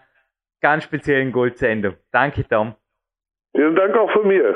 [0.61, 1.95] ganz speziellen Goldsendung.
[2.11, 2.75] Danke, Tom.
[3.55, 4.55] Vielen Dank auch von mir.